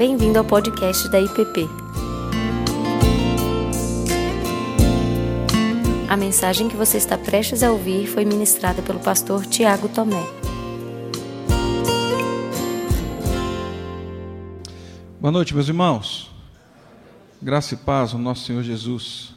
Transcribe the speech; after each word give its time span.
Bem-vindo 0.00 0.38
ao 0.38 0.44
podcast 0.46 1.10
da 1.10 1.20
IPP. 1.20 1.68
A 6.08 6.16
mensagem 6.16 6.70
que 6.70 6.74
você 6.74 6.96
está 6.96 7.18
prestes 7.18 7.62
a 7.62 7.70
ouvir 7.70 8.06
foi 8.06 8.24
ministrada 8.24 8.80
pelo 8.80 8.98
pastor 8.98 9.44
Tiago 9.44 9.90
Tomé. 9.90 10.24
Boa 15.20 15.30
noite, 15.30 15.54
meus 15.54 15.68
irmãos. 15.68 16.30
Graça 17.42 17.74
e 17.74 17.76
paz 17.76 18.14
ao 18.14 18.18
nosso 18.18 18.46
Senhor 18.46 18.62
Jesus. 18.62 19.34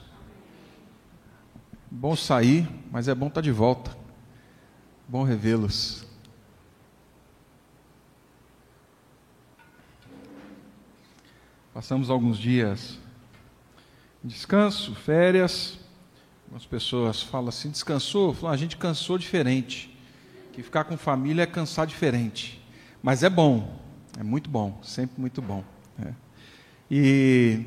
Bom 1.91 2.16
sair, 2.16 2.70
mas 2.89 3.09
é 3.09 3.14
bom 3.14 3.27
estar 3.27 3.41
de 3.41 3.52
volta. 3.52 3.91
Bom 5.09 5.23
revê-los. 5.23 6.02
Passamos 11.73 12.12
alguns 12.12 12.38
dias 12.38 13.00
em 14.23 14.27
descanso, 14.27 14.94
férias. 14.94 15.80
Algumas 16.45 16.68
pessoas 16.68 17.23
falam 17.23 17.50
assim: 17.50 17.72
descansou? 17.72 18.31
Falam, 18.31 18.54
a 18.54 18.58
gente 18.58 18.77
cansou 18.77 19.18
diferente. 19.18 19.91
Que 20.52 20.62
ficar 20.62 20.84
com 20.84 20.95
família 20.95 21.41
é 21.41 21.45
cansar 21.48 21.88
diferente. 21.88 22.64
Mas 23.02 23.23
é 23.23 23.30
bom, 23.30 23.76
é 24.20 24.22
muito 24.22 24.52
bom, 24.52 24.80
sempre 24.84 25.20
muito 25.20 25.41
bom. 25.41 25.64
Né? 25.98 26.14
E, 26.91 27.66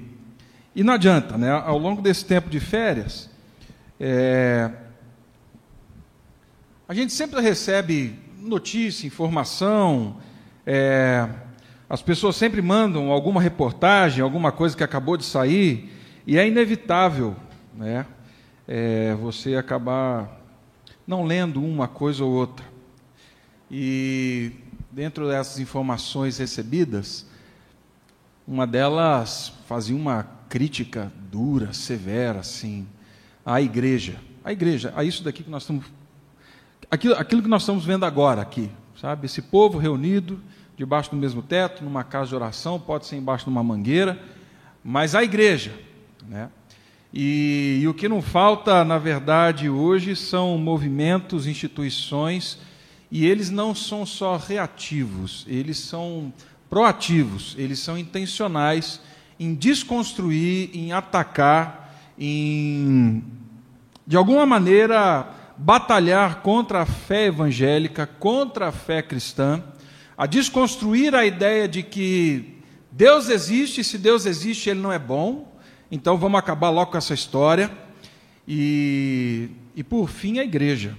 e 0.72 0.84
não 0.84 0.94
adianta, 0.94 1.36
né? 1.36 1.50
ao 1.50 1.76
longo 1.76 2.00
desse 2.00 2.24
tempo 2.24 2.48
de 2.48 2.60
férias, 2.60 3.28
é, 3.98 4.70
a 6.88 6.94
gente 6.94 7.12
sempre 7.12 7.40
recebe 7.40 8.16
notícia, 8.38 9.04
informação, 9.04 10.18
é, 10.64 11.28
as 11.88 12.02
pessoas 12.02 12.36
sempre 12.36 12.60
mandam 12.60 13.10
alguma 13.10 13.40
reportagem, 13.40 14.22
alguma 14.22 14.50
coisa 14.50 14.76
que 14.76 14.82
acabou 14.82 15.16
de 15.16 15.24
sair, 15.24 15.92
e 16.26 16.36
é 16.36 16.46
inevitável 16.46 17.36
né, 17.74 18.04
é, 18.66 19.14
você 19.14 19.54
acabar 19.54 20.40
não 21.06 21.24
lendo 21.24 21.62
uma 21.62 21.86
coisa 21.86 22.24
ou 22.24 22.32
outra. 22.32 22.66
E 23.70 24.50
dentro 24.90 25.28
dessas 25.28 25.60
informações 25.60 26.38
recebidas, 26.38 27.26
uma 28.46 28.66
delas 28.66 29.52
fazia 29.66 29.94
uma 29.94 30.24
crítica 30.48 31.12
dura, 31.30 31.72
severa, 31.72 32.40
assim, 32.40 32.86
à 33.44 33.60
igreja. 33.60 34.16
A 34.44 34.52
igreja, 34.52 34.92
a 34.96 35.04
isso 35.04 35.22
daqui 35.22 35.44
que 35.44 35.50
nós 35.50 35.62
estamos. 35.62 35.86
Aquilo, 36.90 37.14
aquilo 37.14 37.42
que 37.42 37.48
nós 37.48 37.62
estamos 37.62 37.84
vendo 37.84 38.04
agora 38.04 38.42
aqui, 38.42 38.70
sabe? 39.00 39.26
Esse 39.26 39.42
povo 39.42 39.78
reunido 39.78 40.40
debaixo 40.76 41.10
do 41.10 41.16
mesmo 41.16 41.42
teto, 41.42 41.82
numa 41.82 42.04
casa 42.04 42.28
de 42.28 42.34
oração, 42.34 42.78
pode 42.78 43.06
ser 43.06 43.16
embaixo 43.16 43.44
de 43.44 43.50
uma 43.50 43.64
mangueira, 43.64 44.20
mas 44.84 45.14
a 45.14 45.24
igreja, 45.24 45.72
né? 46.28 46.50
E, 47.12 47.78
e 47.80 47.88
o 47.88 47.94
que 47.94 48.08
não 48.08 48.20
falta, 48.20 48.84
na 48.84 48.98
verdade, 48.98 49.70
hoje 49.70 50.14
são 50.14 50.58
movimentos, 50.58 51.46
instituições, 51.46 52.58
e 53.10 53.24
eles 53.24 53.48
não 53.48 53.74
são 53.74 54.04
só 54.04 54.36
reativos, 54.36 55.46
eles 55.48 55.78
são 55.78 56.32
proativos, 56.68 57.54
eles 57.56 57.78
são 57.78 57.96
intencionais 57.96 59.00
em 59.40 59.54
desconstruir, 59.54 60.70
em 60.74 60.92
atacar, 60.92 61.94
em, 62.18 63.22
de 64.06 64.16
alguma 64.16 64.44
maneira, 64.44 65.26
batalhar 65.56 66.42
contra 66.42 66.82
a 66.82 66.86
fé 66.86 67.26
evangélica, 67.26 68.06
contra 68.06 68.68
a 68.68 68.72
fé 68.72 69.00
cristã, 69.00 69.62
a 70.16 70.26
desconstruir 70.26 71.14
a 71.14 71.26
ideia 71.26 71.68
de 71.68 71.82
que 71.82 72.56
Deus 72.90 73.28
existe, 73.28 73.80
e 73.80 73.84
se 73.84 73.98
Deus 73.98 74.24
existe, 74.24 74.70
Ele 74.70 74.80
não 74.80 74.92
é 74.92 74.98
bom, 74.98 75.52
então 75.90 76.16
vamos 76.16 76.38
acabar 76.38 76.70
logo 76.70 76.92
com 76.92 76.98
essa 76.98 77.12
história. 77.12 77.70
E, 78.48 79.50
e 79.74 79.84
por 79.84 80.08
fim, 80.08 80.38
a 80.38 80.44
igreja. 80.44 80.96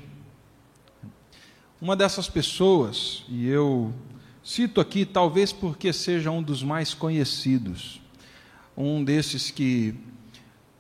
Uma 1.82 1.96
dessas 1.96 2.30
pessoas, 2.30 3.24
e 3.30 3.48
eu 3.48 3.94
cito 4.44 4.80
aqui 4.80 5.06
talvez 5.06 5.52
porque 5.52 5.92
seja 5.92 6.32
um 6.32 6.42
dos 6.42 6.64
mais 6.64 6.94
conhecidos, 6.94 8.02
um 8.76 9.04
desses 9.04 9.52
que 9.52 9.94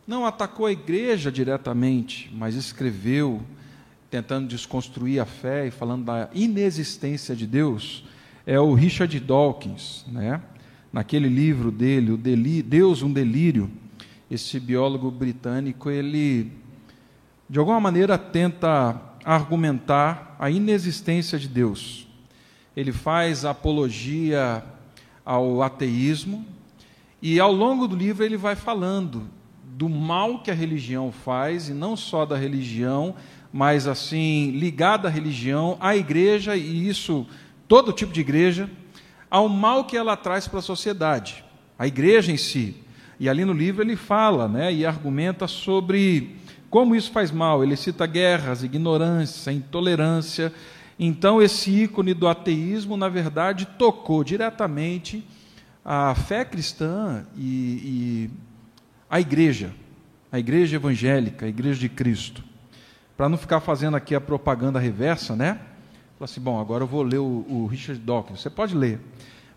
não 0.08 0.26
atacou 0.26 0.66
a 0.66 0.72
igreja 0.72 1.32
diretamente, 1.32 2.32
mas 2.34 2.56
escreveu 2.56 3.42
tentando 4.10 4.48
desconstruir 4.48 5.20
a 5.20 5.26
fé 5.26 5.68
e 5.68 5.72
falando 5.72 6.06
da 6.06 6.30
inexistência 6.34 7.36
de 7.36 7.46
Deus, 7.46 8.04
é 8.48 8.58
o 8.58 8.74
Richard 8.74 9.20
Dawkins, 9.20 10.06
né? 10.08 10.42
Naquele 10.92 11.28
livro 11.28 11.70
dele, 11.70 12.14
o 12.14 12.18
Deus 12.18 13.02
um 13.02 13.12
delírio, 13.12 13.70
esse 14.32 14.58
biólogo 14.58 15.12
britânico, 15.12 15.90
ele 15.90 16.54
de 17.50 17.60
alguma 17.60 17.82
maneira 17.82 18.18
tenta 18.18 19.02
argumentar 19.26 20.38
a 20.40 20.50
inexistência 20.50 21.38
de 21.38 21.50
Deus. 21.50 22.08
Ele 22.74 22.94
faz 22.94 23.44
apologia 23.44 24.64
ao 25.26 25.62
ateísmo, 25.62 26.46
e 27.22 27.42
ao 27.42 27.52
longo 27.52 27.86
do 27.86 27.98
livro 27.98 28.24
ele 28.24 28.38
vai 28.38 28.56
falando 28.56 29.24
do 29.76 29.90
mal 29.90 30.40
que 30.42 30.50
a 30.50 30.54
religião 30.54 31.12
faz, 31.12 31.68
e 31.68 31.74
não 31.74 31.98
só 31.98 32.26
da 32.26 32.38
religião, 32.38 33.14
mas 33.52 33.88
assim, 33.88 34.52
ligada 34.52 35.10
à 35.10 35.12
religião, 35.12 35.76
à 35.82 35.98
igreja, 35.98 36.56
e 36.56 36.88
isso, 36.88 37.28
todo 37.68 37.94
tipo 37.94 38.14
de 38.14 38.22
igreja, 38.22 38.70
ao 39.30 39.50
mal 39.50 39.86
que 39.86 39.98
ela 39.98 40.16
traz 40.16 40.48
para 40.48 40.60
a 40.60 40.64
sociedade, 40.64 41.44
a 41.78 41.86
igreja 41.86 42.32
em 42.32 42.38
si. 42.38 42.76
E 43.20 43.28
ali 43.28 43.44
no 43.44 43.54
livro 43.54 43.84
ele 43.84 43.96
fala 43.96 44.48
né, 44.48 44.74
e 44.74 44.86
argumenta 44.86 45.48
sobre 45.48 46.38
como 46.70 46.96
isso 46.96 47.12
faz 47.12 47.32
mal. 47.32 47.64
Ele 47.64 47.76
cita 47.76 48.06
guerras, 48.06 48.64
ignorância, 48.64 49.52
intolerância. 49.52 50.54
Então, 51.00 51.42
esse 51.42 51.72
ícone 51.72 52.14
do 52.14 52.28
ateísmo, 52.28 52.96
na 52.98 53.10
verdade, 53.10 53.68
tocou 53.78 54.24
diretamente 54.24 55.26
a 55.84 56.14
fé 56.16 56.44
cristã 56.44 57.26
e, 57.36 57.42
e 57.84 58.30
a 59.10 59.20
igreja, 59.20 59.74
a 60.32 60.38
igreja 60.38 60.76
evangélica, 60.76 61.46
a 61.46 61.50
igreja 61.50 61.80
de 61.80 61.90
Cristo. 61.90 62.44
Para 63.16 63.30
não 63.30 63.38
ficar 63.38 63.60
fazendo 63.60 63.96
aqui 63.96 64.14
a 64.14 64.22
propaganda 64.22 64.80
reversa, 64.80 65.36
né? 65.36 65.60
Fala 66.18 66.26
assim, 66.26 66.42
bom, 66.42 66.60
agora 66.60 66.84
eu 66.84 66.88
vou 66.88 67.04
ler 67.04 67.20
o, 67.20 67.46
o, 67.48 67.68
Richard 67.68 68.02
Dawkins. 68.02 68.42
Você 68.42 68.50
pode 68.50 68.76
ler, 68.76 69.00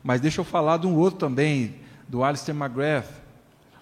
mas 0.04 0.20
deixa 0.20 0.42
eu 0.42 0.44
falar 0.44 0.76
de 0.76 0.86
um 0.86 0.94
outro 0.94 1.18
também, 1.18 1.76
do 2.06 2.22
Alistair 2.22 2.54
McGrath. 2.54 3.08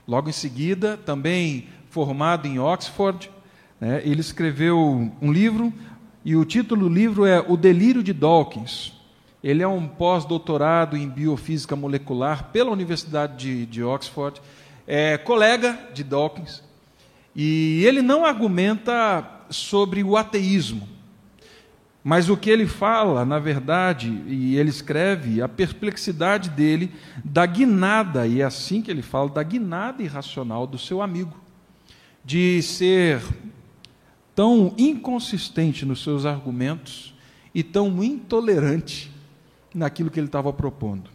Logo 0.07 0.29
em 0.29 0.33
seguida, 0.33 0.97
também 0.97 1.67
formado 1.91 2.47
em 2.47 2.61
Oxford, 2.61 3.29
né, 3.81 4.01
ele 4.05 4.21
escreveu 4.21 5.11
um 5.21 5.33
livro, 5.33 5.73
e 6.25 6.37
o 6.37 6.45
título 6.45 6.89
do 6.89 6.95
livro 6.95 7.27
é 7.27 7.41
O 7.41 7.57
Delírio 7.57 8.01
de 8.01 8.13
Dawkins. 8.13 8.93
Ele 9.43 9.61
é 9.61 9.67
um 9.67 9.89
pós-doutorado 9.89 10.97
em 10.97 11.09
biofísica 11.09 11.75
molecular 11.75 12.45
pela 12.53 12.71
Universidade 12.71 13.37
de, 13.37 13.67
de 13.67 13.83
Oxford, 13.83 14.41
é 14.87 15.19
colega 15.19 15.77
de 15.93 16.05
Dawkins, 16.05 16.63
e 17.35 17.83
ele 17.85 18.03
não 18.03 18.25
argumenta 18.25 19.29
sobre 19.51 20.05
o 20.05 20.17
ateísmo, 20.17 20.98
mas 22.03 22.31
o 22.31 22.37
que 22.37 22.49
ele 22.49 22.67
fala, 22.67 23.25
na 23.25 23.39
verdade, 23.39 24.09
e 24.27 24.57
ele 24.57 24.71
escreve, 24.71 25.43
a 25.43 25.49
perplexidade 25.49 26.51
dele 26.51 26.93
da 27.25 27.45
guinada, 27.45 28.27
e 28.27 28.41
é 28.41 28.45
assim 28.45 28.81
que 28.81 28.91
ele 28.91 29.03
fala, 29.03 29.29
da 29.29 29.43
guinada 29.43 30.03
irracional 30.03 30.67
do 30.67 30.79
seu 30.79 31.03
amigo, 31.03 31.39
de 32.25 32.63
ser 32.63 33.23
tão 34.35 34.75
inconsistente 34.79 35.85
nos 35.85 36.03
seus 36.03 36.25
argumentos 36.25 37.15
e 37.55 37.63
tão 37.63 38.03
intolerante 38.05 39.11
naquilo 39.75 40.11
que 40.11 40.21
ele 40.21 40.29
estava 40.29 40.53
propondo. 40.53 41.11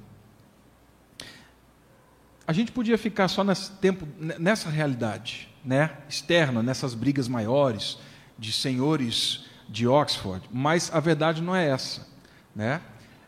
A 2.45 2.51
gente 2.51 2.73
podia 2.73 2.97
ficar 2.97 3.29
só 3.29 3.41
nesse 3.43 3.71
tempo, 3.71 4.05
nessa 4.37 4.69
realidade, 4.69 5.47
né, 5.63 5.91
externa, 6.09 6.61
nessas 6.61 6.93
brigas 6.93 7.29
maiores 7.29 7.97
de 8.37 8.51
senhores 8.51 9.45
de 9.73 9.87
Oxford, 9.87 10.47
mas 10.51 10.91
a 10.93 10.99
verdade 10.99 11.41
não 11.41 11.55
é 11.55 11.67
essa, 11.67 12.07
né? 12.55 12.79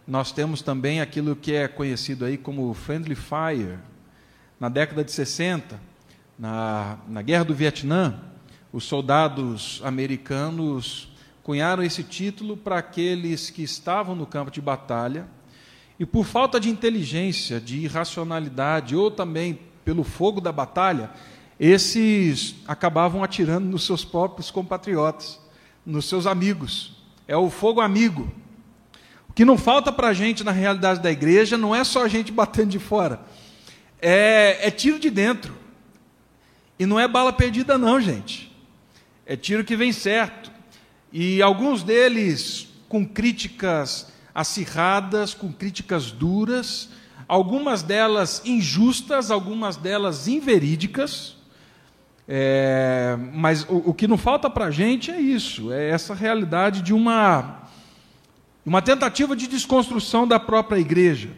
Nós 0.07 0.31
temos 0.31 0.61
também 0.61 1.01
aquilo 1.01 1.35
que 1.35 1.51
é 1.51 1.67
conhecido 1.67 2.23
aí 2.23 2.37
como 2.37 2.71
Friendly 2.75 3.15
Fire. 3.15 3.79
Na 4.59 4.69
década 4.69 5.03
de 5.03 5.11
60, 5.11 5.81
na, 6.37 6.99
na 7.07 7.23
Guerra 7.23 7.45
do 7.45 7.55
Vietnã, 7.55 8.21
os 8.71 8.83
soldados 8.83 9.81
americanos 9.83 11.11
cunharam 11.41 11.81
esse 11.81 12.03
título 12.03 12.55
para 12.55 12.77
aqueles 12.77 13.49
que 13.49 13.63
estavam 13.63 14.15
no 14.15 14.27
campo 14.27 14.51
de 14.51 14.61
batalha 14.61 15.25
e 15.99 16.05
por 16.05 16.25
falta 16.25 16.59
de 16.59 16.69
inteligência, 16.69 17.59
de 17.59 17.79
irracionalidade 17.79 18.95
ou 18.95 19.09
também 19.09 19.59
pelo 19.83 20.03
fogo 20.03 20.39
da 20.39 20.51
batalha, 20.51 21.09
esses 21.59 22.55
acabavam 22.67 23.23
atirando 23.23 23.65
nos 23.65 23.83
seus 23.83 24.05
próprios 24.05 24.51
compatriotas, 24.51 25.43
nos 25.85 26.05
seus 26.05 26.25
amigos. 26.25 26.93
É 27.27 27.37
o 27.37 27.49
fogo 27.49 27.81
amigo. 27.81 28.31
O 29.29 29.33
que 29.33 29.45
não 29.45 29.57
falta 29.57 29.91
para 29.91 30.09
a 30.09 30.13
gente 30.13 30.43
na 30.43 30.51
realidade 30.51 31.01
da 31.01 31.11
igreja 31.11 31.57
não 31.57 31.75
é 31.75 31.83
só 31.83 32.03
a 32.03 32.07
gente 32.07 32.31
batendo 32.31 32.69
de 32.69 32.79
fora, 32.79 33.21
é, 34.01 34.67
é 34.67 34.71
tiro 34.71 34.99
de 34.99 35.09
dentro. 35.09 35.55
E 36.77 36.85
não 36.85 36.99
é 36.99 37.07
bala 37.07 37.31
perdida, 37.31 37.77
não, 37.77 37.99
gente. 37.99 38.51
É 39.25 39.35
tiro 39.35 39.63
que 39.63 39.75
vem 39.75 39.91
certo. 39.91 40.51
E 41.11 41.41
alguns 41.41 41.83
deles 41.83 42.67
com 42.89 43.05
críticas 43.05 44.11
acirradas, 44.33 45.33
com 45.33 45.51
críticas 45.51 46.11
duras, 46.11 46.89
algumas 47.27 47.81
delas 47.81 48.41
injustas, 48.45 49.31
algumas 49.31 49.77
delas 49.77 50.27
inverídicas. 50.27 51.34
É, 52.27 53.15
mas 53.33 53.63
o, 53.69 53.89
o, 53.89 53.93
que 53.93 54.07
não 54.07 54.17
falta 54.17 54.49
para 54.49 54.65
a 54.65 54.71
gente 54.71 55.11
é 55.11 55.19
isso, 55.19 55.71
é 55.71 55.89
essa 55.89 56.13
realidade 56.15 56.81
de 56.81 56.91
uma, 56.91 57.61
uma 58.65 58.81
tentativa 58.81 59.35
de 59.35 59.47
desconstrução 59.47 60.27
da 60.27 60.39
própria 60.39 60.79
igreja. 60.79 61.29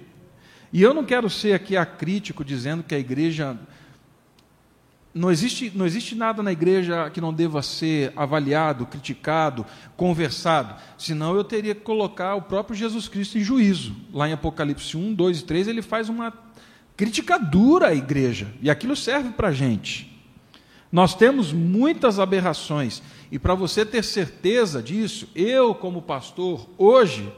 E 0.72 0.82
eu 0.82 0.94
não 0.94 1.04
quero 1.04 1.30
ser 1.30 1.54
aqui 1.54 1.76
acrítico 1.76 2.44
dizendo 2.44 2.84
que 2.84 2.96
a 2.96 3.00
igreja 3.00 3.58
não 5.14 5.32
existe, 5.32 5.72
não 5.74 5.86
existe 5.86 6.16
nada 6.16 6.44
na 6.44 6.52
igreja 6.52 7.10
que 7.10 7.20
não 7.20 7.34
deva 7.34 7.62
ser 7.62 8.14
avaliado, 8.16 8.86
criticado, 8.86 9.66
conversado, 9.96 10.76
senão 10.98 11.36
eu 11.36 11.44
teria 11.44 11.74
que 11.74 11.82
colocar 11.82 12.36
o 12.36 12.42
próprio 12.42 12.78
Jesus 12.78 13.08
Cristo 13.08 13.38
em 13.38 13.44
juízo. 13.44 13.96
Lá 14.14 14.30
em 14.30 14.34
Apocalipse 14.34 14.96
1, 14.96 15.14
2 15.14 15.40
e 15.40 15.44
3, 15.44 15.68
ele 15.68 15.82
faz 15.82 16.08
uma 16.08 16.32
crítica 16.96 17.38
dura 17.38 17.88
à 17.88 17.96
igreja, 17.96 18.48
e 18.62 18.70
aquilo 18.70 18.96
serve 18.96 19.32
para 19.32 19.50
a 19.50 19.54
gente. 19.54 20.17
Nós 20.92 21.14
temos 21.14 21.52
muitas 21.52 22.20
aberrações, 22.20 23.02
e 23.32 23.38
para 23.38 23.54
você 23.54 23.86
ter 23.86 24.04
certeza 24.04 24.82
disso, 24.82 25.30
eu, 25.36 25.76
como 25.76 26.02
pastor, 26.02 26.66
hoje, 26.78 27.32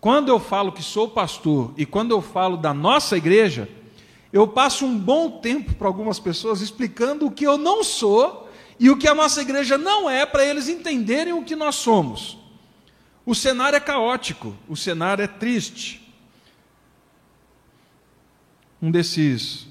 quando 0.00 0.28
eu 0.28 0.38
falo 0.38 0.72
que 0.72 0.82
sou 0.82 1.08
pastor 1.08 1.72
e 1.76 1.84
quando 1.84 2.10
eu 2.10 2.22
falo 2.22 2.56
da 2.56 2.72
nossa 2.72 3.16
igreja, 3.16 3.68
eu 4.32 4.46
passo 4.46 4.86
um 4.86 4.98
bom 4.98 5.40
tempo 5.40 5.74
para 5.74 5.88
algumas 5.88 6.18
pessoas 6.18 6.60
explicando 6.60 7.26
o 7.26 7.30
que 7.30 7.46
eu 7.46 7.58
não 7.58 7.82
sou 7.82 8.48
e 8.78 8.88
o 8.88 8.96
que 8.96 9.08
a 9.08 9.14
nossa 9.14 9.42
igreja 9.42 9.76
não 9.76 10.08
é, 10.08 10.24
para 10.24 10.44
eles 10.44 10.68
entenderem 10.68 11.32
o 11.32 11.44
que 11.44 11.56
nós 11.56 11.74
somos. 11.74 12.38
O 13.26 13.34
cenário 13.34 13.76
é 13.76 13.80
caótico, 13.80 14.56
o 14.68 14.76
cenário 14.76 15.22
é 15.22 15.26
triste. 15.26 16.00
Um 18.80 18.90
desses 18.90 19.66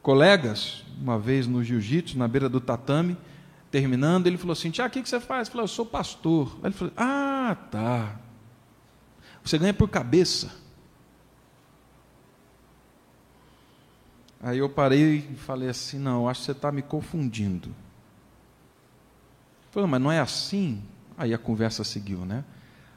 colegas, 0.00 0.81
uma 1.00 1.18
vez 1.18 1.46
no 1.46 1.62
jiu-jitsu, 1.62 2.18
na 2.18 2.28
beira 2.28 2.48
do 2.48 2.60
tatame, 2.60 3.16
terminando, 3.70 4.26
ele 4.26 4.36
falou 4.36 4.52
assim: 4.52 4.70
Tiago, 4.70 4.90
o 4.90 5.02
que 5.02 5.08
você 5.08 5.20
faz? 5.20 5.48
Eu 5.48 5.52
falei: 5.52 5.64
Eu 5.64 5.68
sou 5.68 5.86
pastor. 5.86 6.58
Aí 6.62 6.68
ele 6.68 6.74
falou: 6.74 6.92
Ah, 6.96 7.56
tá. 7.70 8.20
Você 9.42 9.58
ganha 9.58 9.74
por 9.74 9.88
cabeça. 9.88 10.62
Aí 14.42 14.58
eu 14.58 14.68
parei 14.68 15.18
e 15.30 15.36
falei 15.36 15.68
assim: 15.68 15.98
não, 15.98 16.28
acho 16.28 16.40
que 16.40 16.46
você 16.46 16.52
está 16.52 16.72
me 16.72 16.82
confundindo. 16.82 17.72
Falei, 19.70 19.88
mas 19.88 20.02
não 20.02 20.10
é 20.10 20.18
assim? 20.18 20.82
Aí 21.16 21.32
a 21.32 21.38
conversa 21.38 21.84
seguiu, 21.84 22.24
né? 22.26 22.44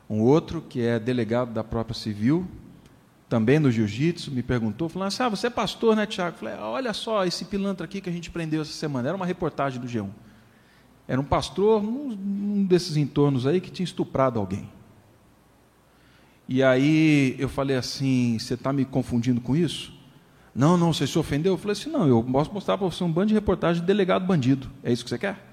Um 0.09 0.21
outro, 0.21 0.61
que 0.61 0.81
é 0.81 0.99
delegado 0.99 1.53
da 1.53 1.63
própria 1.63 1.95
civil, 1.95 2.47
também 3.35 3.59
no 3.59 3.69
jiu-jitsu, 3.69 4.31
me 4.31 4.41
perguntou, 4.41 4.87
falando 4.87 5.09
assim: 5.09 5.21
ah, 5.21 5.27
você 5.27 5.47
é 5.47 5.49
pastor, 5.49 5.93
né, 5.93 6.05
Tiago? 6.05 6.37
Falei, 6.37 6.55
olha 6.55 6.93
só 6.93 7.25
esse 7.25 7.43
pilantra 7.43 7.83
aqui 7.83 7.99
que 7.99 8.09
a 8.09 8.13
gente 8.13 8.31
prendeu 8.31 8.61
essa 8.61 8.71
semana. 8.71 9.09
Era 9.09 9.17
uma 9.17 9.25
reportagem 9.25 9.81
do 9.81 9.85
G1. 9.85 10.07
Era 11.05 11.19
um 11.19 11.23
pastor 11.23 11.83
num, 11.83 12.15
num 12.15 12.63
desses 12.63 12.95
entornos 12.95 13.45
aí 13.45 13.59
que 13.59 13.69
tinha 13.69 13.83
estuprado 13.83 14.39
alguém. 14.39 14.69
E 16.47 16.63
aí 16.63 17.35
eu 17.37 17.49
falei 17.49 17.75
assim: 17.75 18.37
você 18.39 18.53
está 18.53 18.71
me 18.71 18.85
confundindo 18.85 19.41
com 19.41 19.53
isso? 19.53 19.93
Não, 20.55 20.77
não, 20.77 20.93
você 20.93 21.05
se 21.05 21.19
ofendeu? 21.19 21.55
Eu 21.55 21.57
falei 21.57 21.73
assim: 21.73 21.89
não, 21.89 22.07
eu 22.07 22.23
posso 22.23 22.53
mostrar 22.53 22.77
para 22.77 22.89
você 22.89 23.03
um 23.03 23.11
bando 23.11 23.27
de 23.27 23.33
reportagem 23.33 23.81
de 23.81 23.85
delegado 23.85 24.25
bandido. 24.25 24.71
É 24.81 24.93
isso 24.93 25.03
que 25.03 25.09
você 25.09 25.17
quer? 25.17 25.45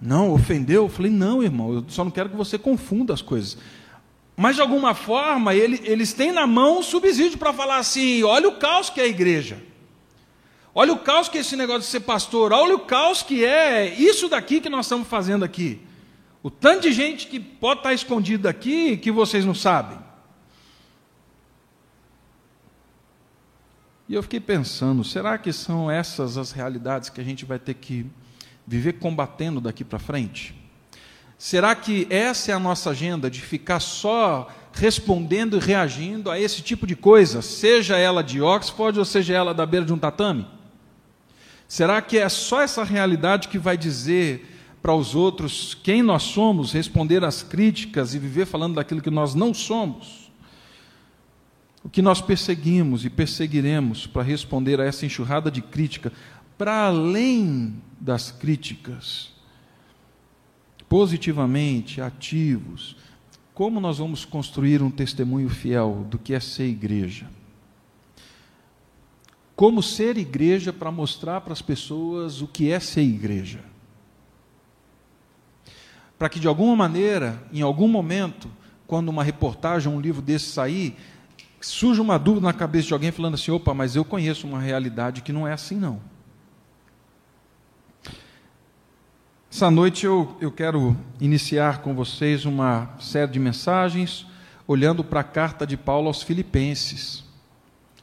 Não, 0.00 0.32
ofendeu? 0.32 0.84
Eu 0.84 0.88
falei: 0.88 1.12
não, 1.12 1.42
irmão, 1.42 1.74
eu 1.74 1.84
só 1.88 2.02
não 2.02 2.10
quero 2.10 2.30
que 2.30 2.36
você 2.36 2.56
confunda 2.56 3.12
as 3.12 3.20
coisas. 3.20 3.58
Mas 4.36 4.56
de 4.56 4.62
alguma 4.62 4.94
forma, 4.94 5.54
ele, 5.54 5.80
eles 5.84 6.12
têm 6.12 6.32
na 6.32 6.46
mão 6.46 6.78
um 6.78 6.82
subsídio 6.82 7.38
para 7.38 7.52
falar 7.52 7.78
assim: 7.78 8.22
olha 8.24 8.48
o 8.48 8.56
caos 8.56 8.90
que 8.90 9.00
é 9.00 9.04
a 9.04 9.08
igreja. 9.08 9.62
Olha 10.74 10.92
o 10.92 10.98
caos 10.98 11.28
que 11.28 11.38
é 11.38 11.40
esse 11.40 11.54
negócio 11.54 11.82
de 11.82 11.86
ser 11.86 12.00
pastor. 12.00 12.52
Olha 12.52 12.74
o 12.74 12.80
caos 12.80 13.22
que 13.22 13.44
é 13.44 13.94
isso 13.94 14.28
daqui 14.28 14.60
que 14.60 14.68
nós 14.68 14.86
estamos 14.86 15.06
fazendo 15.06 15.44
aqui. 15.44 15.80
O 16.42 16.50
tanto 16.50 16.82
de 16.82 16.92
gente 16.92 17.28
que 17.28 17.38
pode 17.38 17.80
estar 17.80 17.94
escondido 17.94 18.48
aqui 18.48 18.96
que 18.96 19.12
vocês 19.12 19.44
não 19.44 19.54
sabem. 19.54 19.98
E 24.08 24.14
eu 24.14 24.22
fiquei 24.22 24.40
pensando, 24.40 25.02
será 25.02 25.38
que 25.38 25.52
são 25.52 25.90
essas 25.90 26.36
as 26.36 26.52
realidades 26.52 27.08
que 27.08 27.20
a 27.20 27.24
gente 27.24 27.44
vai 27.44 27.58
ter 27.58 27.74
que 27.74 28.04
viver 28.66 28.94
combatendo 28.94 29.60
daqui 29.60 29.84
para 29.84 29.98
frente? 29.98 30.54
Será 31.38 31.74
que 31.74 32.06
essa 32.10 32.52
é 32.52 32.54
a 32.54 32.58
nossa 32.58 32.90
agenda 32.90 33.30
de 33.30 33.40
ficar 33.40 33.80
só 33.80 34.48
respondendo 34.72 35.56
e 35.56 35.60
reagindo 35.60 36.30
a 36.30 36.38
esse 36.38 36.62
tipo 36.62 36.86
de 36.86 36.96
coisa, 36.96 37.42
seja 37.42 37.96
ela 37.96 38.22
de 38.22 38.40
Oxford 38.40 38.98
ou 38.98 39.04
seja 39.04 39.34
ela 39.34 39.54
da 39.54 39.66
beira 39.66 39.86
de 39.86 39.92
um 39.92 39.98
tatame? 39.98 40.46
Será 41.68 42.00
que 42.02 42.18
é 42.18 42.28
só 42.28 42.60
essa 42.60 42.84
realidade 42.84 43.48
que 43.48 43.58
vai 43.58 43.76
dizer 43.76 44.50
para 44.82 44.94
os 44.94 45.14
outros 45.14 45.76
quem 45.82 46.02
nós 46.02 46.22
somos, 46.24 46.72
responder 46.72 47.24
às 47.24 47.42
críticas 47.42 48.14
e 48.14 48.18
viver 48.18 48.46
falando 48.46 48.74
daquilo 48.74 49.00
que 49.00 49.10
nós 49.10 49.34
não 49.34 49.54
somos? 49.54 50.24
o 51.84 51.88
que 51.90 52.00
nós 52.00 52.22
perseguimos 52.22 53.04
e 53.04 53.10
perseguiremos 53.10 54.06
para 54.06 54.22
responder 54.22 54.80
a 54.80 54.84
essa 54.84 55.04
enxurrada 55.04 55.50
de 55.50 55.60
crítica, 55.60 56.10
para 56.56 56.86
além 56.86 57.74
das 58.00 58.30
críticas, 58.30 59.32
positivamente, 60.94 62.00
ativos, 62.00 62.94
como 63.52 63.80
nós 63.80 63.98
vamos 63.98 64.24
construir 64.24 64.80
um 64.80 64.92
testemunho 64.92 65.48
fiel 65.48 66.06
do 66.08 66.20
que 66.20 66.32
é 66.32 66.38
ser 66.38 66.68
igreja? 66.68 67.26
Como 69.56 69.82
ser 69.82 70.16
igreja 70.16 70.72
para 70.72 70.92
mostrar 70.92 71.40
para 71.40 71.52
as 71.52 71.60
pessoas 71.60 72.40
o 72.40 72.46
que 72.46 72.70
é 72.70 72.78
ser 72.78 73.02
igreja? 73.02 73.58
Para 76.16 76.28
que 76.28 76.38
de 76.38 76.46
alguma 76.46 76.76
maneira, 76.76 77.42
em 77.52 77.60
algum 77.60 77.88
momento, 77.88 78.48
quando 78.86 79.08
uma 79.08 79.24
reportagem, 79.24 79.92
um 79.92 80.00
livro 80.00 80.22
desse 80.22 80.46
sair, 80.46 80.96
surge 81.60 82.00
uma 82.00 82.20
dúvida 82.20 82.46
na 82.46 82.52
cabeça 82.52 82.86
de 82.86 82.94
alguém 82.94 83.10
falando 83.10 83.34
assim: 83.34 83.50
opa, 83.50 83.74
mas 83.74 83.96
eu 83.96 84.04
conheço 84.04 84.46
uma 84.46 84.60
realidade 84.60 85.22
que 85.22 85.32
não 85.32 85.44
é 85.44 85.54
assim, 85.54 85.74
não. 85.74 86.13
Essa 89.54 89.70
noite 89.70 90.04
eu, 90.04 90.36
eu 90.40 90.50
quero 90.50 90.96
iniciar 91.20 91.80
com 91.80 91.94
vocês 91.94 92.44
uma 92.44 92.90
série 92.98 93.30
de 93.30 93.38
mensagens 93.38 94.26
olhando 94.66 95.04
para 95.04 95.20
a 95.20 95.22
carta 95.22 95.64
de 95.64 95.76
Paulo 95.76 96.08
aos 96.08 96.24
Filipenses. 96.24 97.22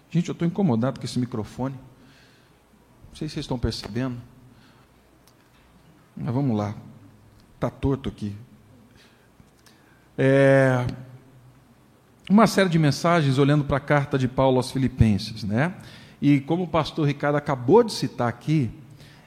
Gente, 0.10 0.29
eu 0.29 0.31
estou 0.31 0.48
incomodado 0.48 0.98
com 0.98 1.05
esse 1.05 1.20
microfone. 1.20 1.75
Não 1.75 3.15
sei 3.15 3.27
se 3.27 3.34
vocês 3.34 3.43
estão 3.43 3.60
percebendo. 3.60 4.15
Mas 6.15 6.34
vamos 6.34 6.58
lá. 6.58 6.74
Está 7.55 7.70
torto 7.70 8.08
aqui. 8.08 8.34
É, 10.17 10.88
uma 12.29 12.48
série 12.48 12.70
de 12.70 12.79
mensagens 12.79 13.38
olhando 13.38 13.65
para 13.65 13.75
a 13.75 13.81
carta 13.81 14.17
de 14.17 14.29
Paulo 14.29 14.55
aos 14.55 14.72
Filipenses, 14.72 15.43
né? 15.43 15.75
E 16.22 16.39
como 16.39 16.63
o 16.63 16.67
pastor 16.67 17.05
Ricardo 17.05 17.36
acabou 17.36 17.84
de 17.84 17.91
citar 17.91 18.29
aqui, 18.29 18.72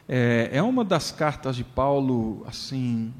é, 0.08 0.50
é 0.52 0.62
uma 0.62 0.84
das 0.84 1.10
cartas 1.10 1.56
de 1.56 1.64
Paulo, 1.64 2.44
assim, 2.46 3.12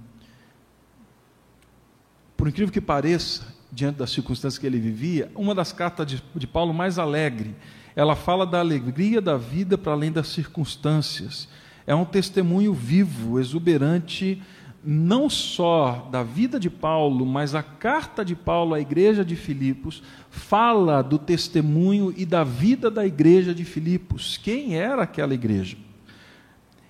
por 2.36 2.48
incrível 2.48 2.72
que 2.72 2.80
pareça, 2.80 3.54
diante 3.70 3.96
das 3.96 4.10
circunstâncias 4.10 4.58
que 4.58 4.66
ele 4.66 4.78
vivia, 4.78 5.30
uma 5.34 5.54
das 5.54 5.72
cartas 5.72 6.06
de, 6.06 6.22
de 6.34 6.46
Paulo 6.46 6.72
mais 6.72 6.98
alegre. 6.98 7.54
Ela 7.96 8.14
fala 8.14 8.46
da 8.46 8.60
alegria 8.60 9.20
da 9.20 9.36
vida 9.36 9.76
para 9.76 9.92
além 9.92 10.12
das 10.12 10.28
circunstâncias. 10.28 11.48
É 11.86 11.94
um 11.94 12.04
testemunho 12.04 12.72
vivo, 12.72 13.38
exuberante 13.40 14.40
não 14.86 15.30
só 15.30 16.08
da 16.12 16.22
vida 16.22 16.60
de 16.60 16.68
Paulo, 16.68 17.24
mas 17.24 17.54
a 17.54 17.62
carta 17.62 18.22
de 18.22 18.36
Paulo 18.36 18.74
à 18.74 18.80
igreja 18.80 19.24
de 19.24 19.34
Filipos 19.34 20.02
fala 20.28 21.00
do 21.02 21.18
testemunho 21.18 22.12
e 22.14 22.26
da 22.26 22.44
vida 22.44 22.90
da 22.90 23.06
igreja 23.06 23.54
de 23.54 23.64
Filipos. 23.64 24.36
Quem 24.36 24.76
era 24.76 25.02
aquela 25.02 25.32
igreja? 25.32 25.76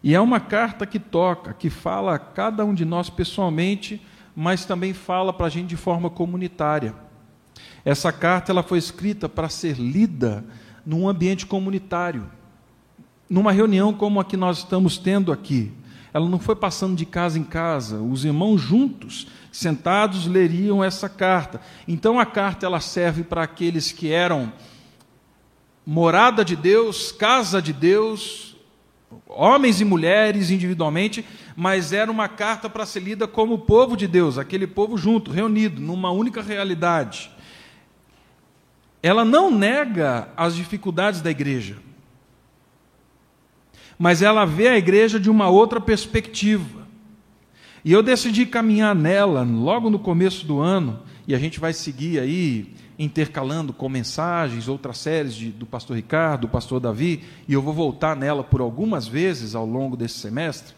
E 0.04 0.14
é 0.14 0.20
uma 0.20 0.38
carta 0.38 0.86
que 0.86 1.00
toca, 1.00 1.52
que 1.52 1.68
fala 1.68 2.14
a 2.14 2.18
cada 2.18 2.64
um 2.64 2.72
de 2.72 2.84
nós 2.84 3.10
pessoalmente, 3.10 4.00
mas 4.36 4.64
também 4.64 4.94
fala 4.94 5.32
para 5.32 5.46
a 5.46 5.50
gente 5.50 5.68
de 5.68 5.76
forma 5.76 6.08
comunitária. 6.08 6.94
Essa 7.84 8.12
carta 8.12 8.52
ela 8.52 8.62
foi 8.62 8.78
escrita 8.78 9.28
para 9.28 9.48
ser 9.48 9.76
lida 9.76 10.44
num 10.86 11.08
ambiente 11.08 11.46
comunitário, 11.46 12.30
numa 13.28 13.50
reunião 13.50 13.92
como 13.92 14.20
a 14.20 14.24
que 14.24 14.36
nós 14.36 14.58
estamos 14.58 14.96
tendo 14.96 15.32
aqui 15.32 15.72
ela 16.14 16.28
não 16.28 16.38
foi 16.38 16.54
passando 16.54 16.94
de 16.94 17.04
casa 17.04 17.36
em 17.40 17.42
casa. 17.42 18.00
Os 18.00 18.24
irmãos 18.24 18.60
juntos, 18.60 19.26
sentados, 19.50 20.28
leriam 20.28 20.82
essa 20.82 21.08
carta. 21.08 21.60
Então 21.88 22.20
a 22.20 22.24
carta 22.24 22.64
ela 22.64 22.78
serve 22.78 23.24
para 23.24 23.42
aqueles 23.42 23.90
que 23.90 24.12
eram 24.12 24.52
morada 25.84 26.44
de 26.44 26.54
Deus, 26.54 27.10
casa 27.10 27.60
de 27.60 27.72
Deus, 27.72 28.53
homens 29.26 29.80
e 29.80 29.84
mulheres 29.84 30.50
individualmente, 30.50 31.24
mas 31.56 31.92
era 31.92 32.10
uma 32.10 32.28
carta 32.28 32.68
para 32.68 32.86
ser 32.86 33.00
lida 33.00 33.26
como 33.26 33.58
povo 33.58 33.96
de 33.96 34.06
Deus, 34.06 34.38
aquele 34.38 34.66
povo 34.66 34.96
junto, 34.96 35.30
reunido, 35.30 35.80
numa 35.80 36.10
única 36.10 36.42
realidade. 36.42 37.30
Ela 39.02 39.24
não 39.24 39.50
nega 39.50 40.28
as 40.36 40.54
dificuldades 40.54 41.20
da 41.20 41.30
igreja, 41.30 41.76
mas 43.98 44.22
ela 44.22 44.44
vê 44.44 44.68
a 44.68 44.78
igreja 44.78 45.20
de 45.20 45.30
uma 45.30 45.48
outra 45.48 45.80
perspectiva. 45.80 46.84
E 47.84 47.92
eu 47.92 48.02
decidi 48.02 48.46
caminhar 48.46 48.94
nela 48.94 49.42
logo 49.42 49.90
no 49.90 49.98
começo 49.98 50.46
do 50.46 50.60
ano, 50.60 51.02
e 51.28 51.34
a 51.34 51.38
gente 51.38 51.60
vai 51.60 51.72
seguir 51.72 52.18
aí 52.18 52.74
intercalando 52.98 53.72
com 53.72 53.88
mensagens, 53.88 54.68
outras 54.68 54.98
séries 54.98 55.34
de, 55.34 55.50
do 55.50 55.66
pastor 55.66 55.96
Ricardo, 55.96 56.42
do 56.42 56.48
pastor 56.48 56.80
Davi, 56.80 57.24
e 57.48 57.52
eu 57.52 57.62
vou 57.62 57.74
voltar 57.74 58.16
nela 58.16 58.44
por 58.44 58.60
algumas 58.60 59.06
vezes 59.06 59.54
ao 59.54 59.66
longo 59.66 59.96
desse 59.96 60.18
semestre. 60.18 60.74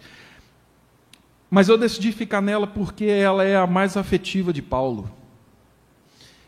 Mas 1.51 1.69
eu 1.69 1.79
decidi 1.79 2.13
ficar 2.13 2.41
nela 2.41 2.67
porque 2.67 3.05
ela 3.05 3.45
é 3.45 3.57
a 3.57 3.67
mais 3.67 3.97
afetiva 3.97 4.53
de 4.53 4.63
Paulo. 4.63 5.11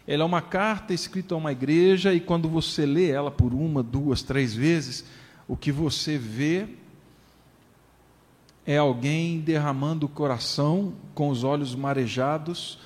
Ela 0.06 0.22
é 0.22 0.26
uma 0.26 0.40
carta 0.40 0.94
escrita 0.94 1.34
a 1.34 1.38
uma 1.38 1.52
igreja, 1.52 2.14
e 2.14 2.20
quando 2.20 2.48
você 2.48 2.86
lê 2.86 3.10
ela 3.10 3.30
por 3.30 3.52
uma, 3.52 3.82
duas, 3.82 4.22
três 4.22 4.54
vezes, 4.54 5.04
o 5.46 5.56
que 5.56 5.70
você 5.70 6.16
vê 6.16 6.66
é 8.66 8.76
alguém 8.76 9.40
derramando 9.40 10.06
o 10.06 10.08
coração 10.10 10.92
com 11.14 11.30
os 11.30 11.44
olhos 11.44 11.74
marejados, 11.74 12.78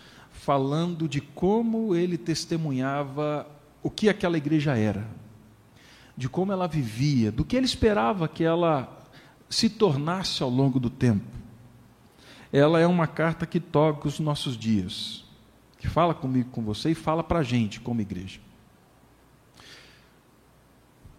falando 0.45 1.09
de 1.09 1.21
como 1.21 1.95
ele 1.95 2.19
testemunhava 2.19 3.47
o 3.81 3.89
que 3.89 4.09
aquela 4.09 4.37
igreja 4.37 4.77
era, 4.77 5.07
de 6.17 6.29
como 6.29 6.51
ela 6.51 6.67
vivia, 6.67 7.31
do 7.31 7.45
que 7.45 7.57
ele 7.57 7.65
esperava 7.65 8.27
que 8.27 8.43
ela 8.43 9.07
se 9.49 9.71
tornasse 9.71 10.43
ao 10.43 10.51
longo 10.51 10.81
do 10.81 10.91
tempo. 10.91 11.25
Ela 12.53 12.81
é 12.81 12.87
uma 12.89 13.07
carta 13.07 13.47
que 13.47 13.61
toca 13.61 14.09
os 14.09 14.19
nossos 14.19 14.59
dias, 14.59 15.25
que 15.79 15.89
fala 15.89 16.13
comigo, 16.13 16.51
com 16.51 16.61
você 16.61 16.91
e 16.91 16.95
fala 16.95 17.23
para 17.23 17.39
a 17.39 17.45
gente 17.45 17.81
como 17.81 18.01
igreja. 18.01 18.41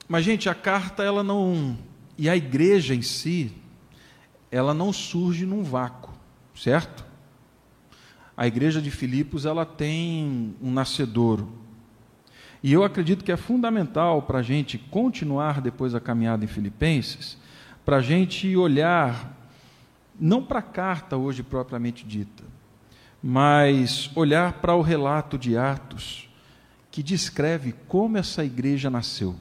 Mas, 0.05 0.25
gente, 0.25 0.49
a 0.49 0.53
carta, 0.53 1.01
ela 1.01 1.23
não. 1.23 1.77
E 2.17 2.27
a 2.27 2.35
igreja 2.35 2.93
em 2.93 3.01
si, 3.01 3.53
ela 4.51 4.73
não 4.73 4.91
surge 4.91 5.45
num 5.45 5.63
vácuo, 5.63 6.13
certo? 6.53 7.12
A 8.35 8.47
igreja 8.47 8.81
de 8.81 8.89
Filipos, 8.89 9.45
ela 9.45 9.65
tem 9.65 10.55
um 10.61 10.71
nascedouro. 10.71 11.63
E 12.63 12.71
eu 12.71 12.83
acredito 12.83 13.23
que 13.23 13.31
é 13.31 13.37
fundamental 13.37 14.21
para 14.21 14.39
a 14.39 14.43
gente 14.43 14.77
continuar 14.77 15.61
depois 15.61 15.93
a 15.93 15.99
caminhada 15.99 16.45
em 16.45 16.47
Filipenses, 16.47 17.37
para 17.83 17.97
a 17.97 18.01
gente 18.01 18.55
olhar, 18.55 19.37
não 20.19 20.41
para 20.41 20.59
a 20.59 20.63
carta 20.63 21.17
hoje 21.17 21.43
propriamente 21.43 22.05
dita, 22.05 22.43
mas 23.21 24.09
olhar 24.15 24.53
para 24.53 24.75
o 24.75 24.81
relato 24.81 25.37
de 25.37 25.57
Atos, 25.57 26.29
que 26.89 27.03
descreve 27.03 27.73
como 27.87 28.17
essa 28.17 28.45
igreja 28.45 28.89
nasceu. 28.89 29.35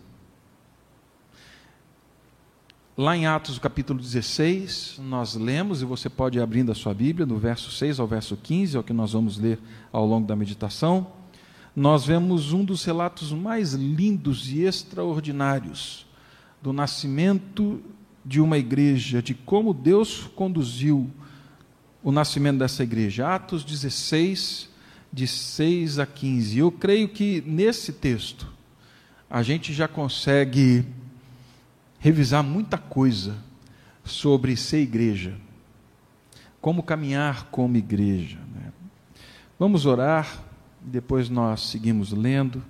Lá 2.95 3.17
em 3.17 3.25
Atos, 3.25 3.59
capítulo 3.59 3.99
16, 3.99 5.01
nós 5.03 5.35
lemos, 5.35 5.81
e 5.81 5.85
você 5.87 6.11
pode 6.11 6.37
ir 6.37 6.43
abrindo 6.43 6.71
a 6.71 6.75
sua 6.75 6.93
Bíblia, 6.93 7.25
do 7.25 7.39
verso 7.39 7.71
6 7.71 7.99
ao 7.99 8.07
verso 8.07 8.37
15, 8.37 8.77
é 8.77 8.81
o 8.81 8.83
que 8.83 8.93
nós 8.93 9.15
vamos 9.15 9.39
ler 9.39 9.59
ao 9.91 10.05
longo 10.05 10.27
da 10.27 10.37
meditação. 10.37 11.07
Nós 11.75 12.05
vemos 12.05 12.53
um 12.53 12.63
dos 12.63 12.85
relatos 12.85 13.33
mais 13.33 13.73
lindos 13.73 14.53
e 14.53 14.65
extraordinários 14.65 16.05
do 16.61 16.71
nascimento 16.71 17.81
de 18.23 18.43
uma 18.43 18.59
igreja, 18.59 19.23
de 19.23 19.33
como 19.33 19.73
Deus 19.73 20.31
conduziu 20.37 21.11
o 22.03 22.13
nascimento 22.13 22.59
dessa 22.59 22.83
igreja. 22.83 23.27
Atos 23.27 23.65
16, 23.65 24.69
de 25.11 25.27
6 25.27 25.99
a 25.99 26.05
15. 26.05 26.59
Eu 26.59 26.71
creio 26.71 27.09
que 27.09 27.43
nesse 27.47 27.91
texto 27.91 28.53
a 29.31 29.43
gente 29.43 29.73
já 29.73 29.89
consegue 29.89 30.85
revisar 32.03 32.43
muita 32.43 32.77
coisa 32.77 33.37
sobre 34.05 34.57
ser 34.57 34.81
igreja, 34.81 35.37
como 36.61 36.83
caminhar 36.83 37.45
como 37.45 37.77
igreja. 37.77 38.39
Né? 38.53 38.73
Vamos 39.57 39.87
orar, 39.87 40.43
depois 40.81 41.29
nós 41.29 41.69
seguimos 41.69 42.11
lendo 42.11 42.61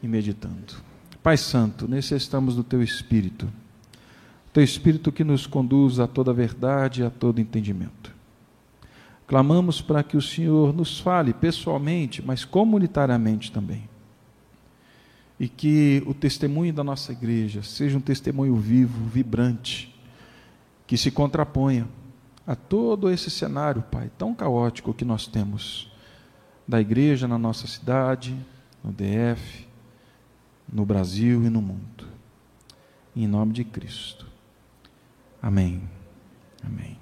e 0.00 0.06
meditando. 0.06 0.74
Pai 1.24 1.36
Santo, 1.36 1.88
necessitamos 1.88 2.54
do 2.54 2.62
Teu 2.62 2.80
Espírito, 2.80 3.52
Teu 4.52 4.62
Espírito 4.62 5.10
que 5.10 5.24
nos 5.24 5.44
conduz 5.44 5.98
a 5.98 6.06
toda 6.06 6.32
verdade 6.32 7.02
e 7.02 7.04
a 7.04 7.10
todo 7.10 7.40
entendimento. 7.40 8.14
Clamamos 9.26 9.80
para 9.80 10.04
que 10.04 10.16
o 10.16 10.22
Senhor 10.22 10.72
nos 10.72 11.00
fale 11.00 11.32
pessoalmente, 11.32 12.22
mas 12.24 12.44
comunitariamente 12.44 13.50
também 13.50 13.90
e 15.42 15.48
que 15.48 16.00
o 16.06 16.14
testemunho 16.14 16.72
da 16.72 16.84
nossa 16.84 17.10
igreja 17.10 17.64
seja 17.64 17.98
um 17.98 18.00
testemunho 18.00 18.54
vivo, 18.54 18.96
vibrante, 19.08 19.92
que 20.86 20.96
se 20.96 21.10
contraponha 21.10 21.88
a 22.46 22.54
todo 22.54 23.10
esse 23.10 23.28
cenário, 23.28 23.82
Pai, 23.90 24.08
tão 24.16 24.36
caótico 24.36 24.94
que 24.94 25.04
nós 25.04 25.26
temos 25.26 25.90
da 26.66 26.80
igreja 26.80 27.26
na 27.26 27.38
nossa 27.38 27.66
cidade, 27.66 28.36
no 28.84 28.92
DF, 28.92 29.66
no 30.72 30.86
Brasil 30.86 31.44
e 31.44 31.50
no 31.50 31.60
mundo. 31.60 32.06
Em 33.16 33.26
nome 33.26 33.52
de 33.52 33.64
Cristo. 33.64 34.24
Amém. 35.42 35.82
Amém. 36.64 36.96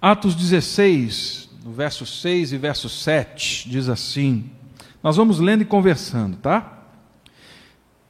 Atos 0.00 0.34
16, 0.34 1.50
no 1.62 1.72
verso 1.72 2.06
6 2.06 2.52
e 2.52 2.56
verso 2.56 2.88
7, 2.88 3.68
diz 3.68 3.86
assim: 3.86 4.50
Nós 5.02 5.18
vamos 5.18 5.38
lendo 5.38 5.60
e 5.60 5.66
conversando, 5.66 6.38
tá? 6.38 6.72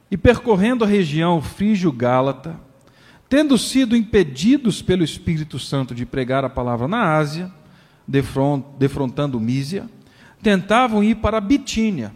E 0.09 0.17
percorrendo 0.17 0.83
a 0.83 0.87
região 0.87 1.41
frígio-gálata, 1.41 2.59
tendo 3.29 3.57
sido 3.57 3.95
impedidos 3.95 4.81
pelo 4.81 5.03
Espírito 5.03 5.59
Santo 5.59 5.93
de 5.93 6.05
pregar 6.05 6.45
a 6.45 6.49
palavra 6.49 6.87
na 6.87 7.15
Ásia, 7.17 7.51
defrontando 8.77 9.39
Mísia, 9.39 9.89
tentavam 10.41 11.03
ir 11.03 11.15
para 11.15 11.41
Bitínia, 11.41 12.13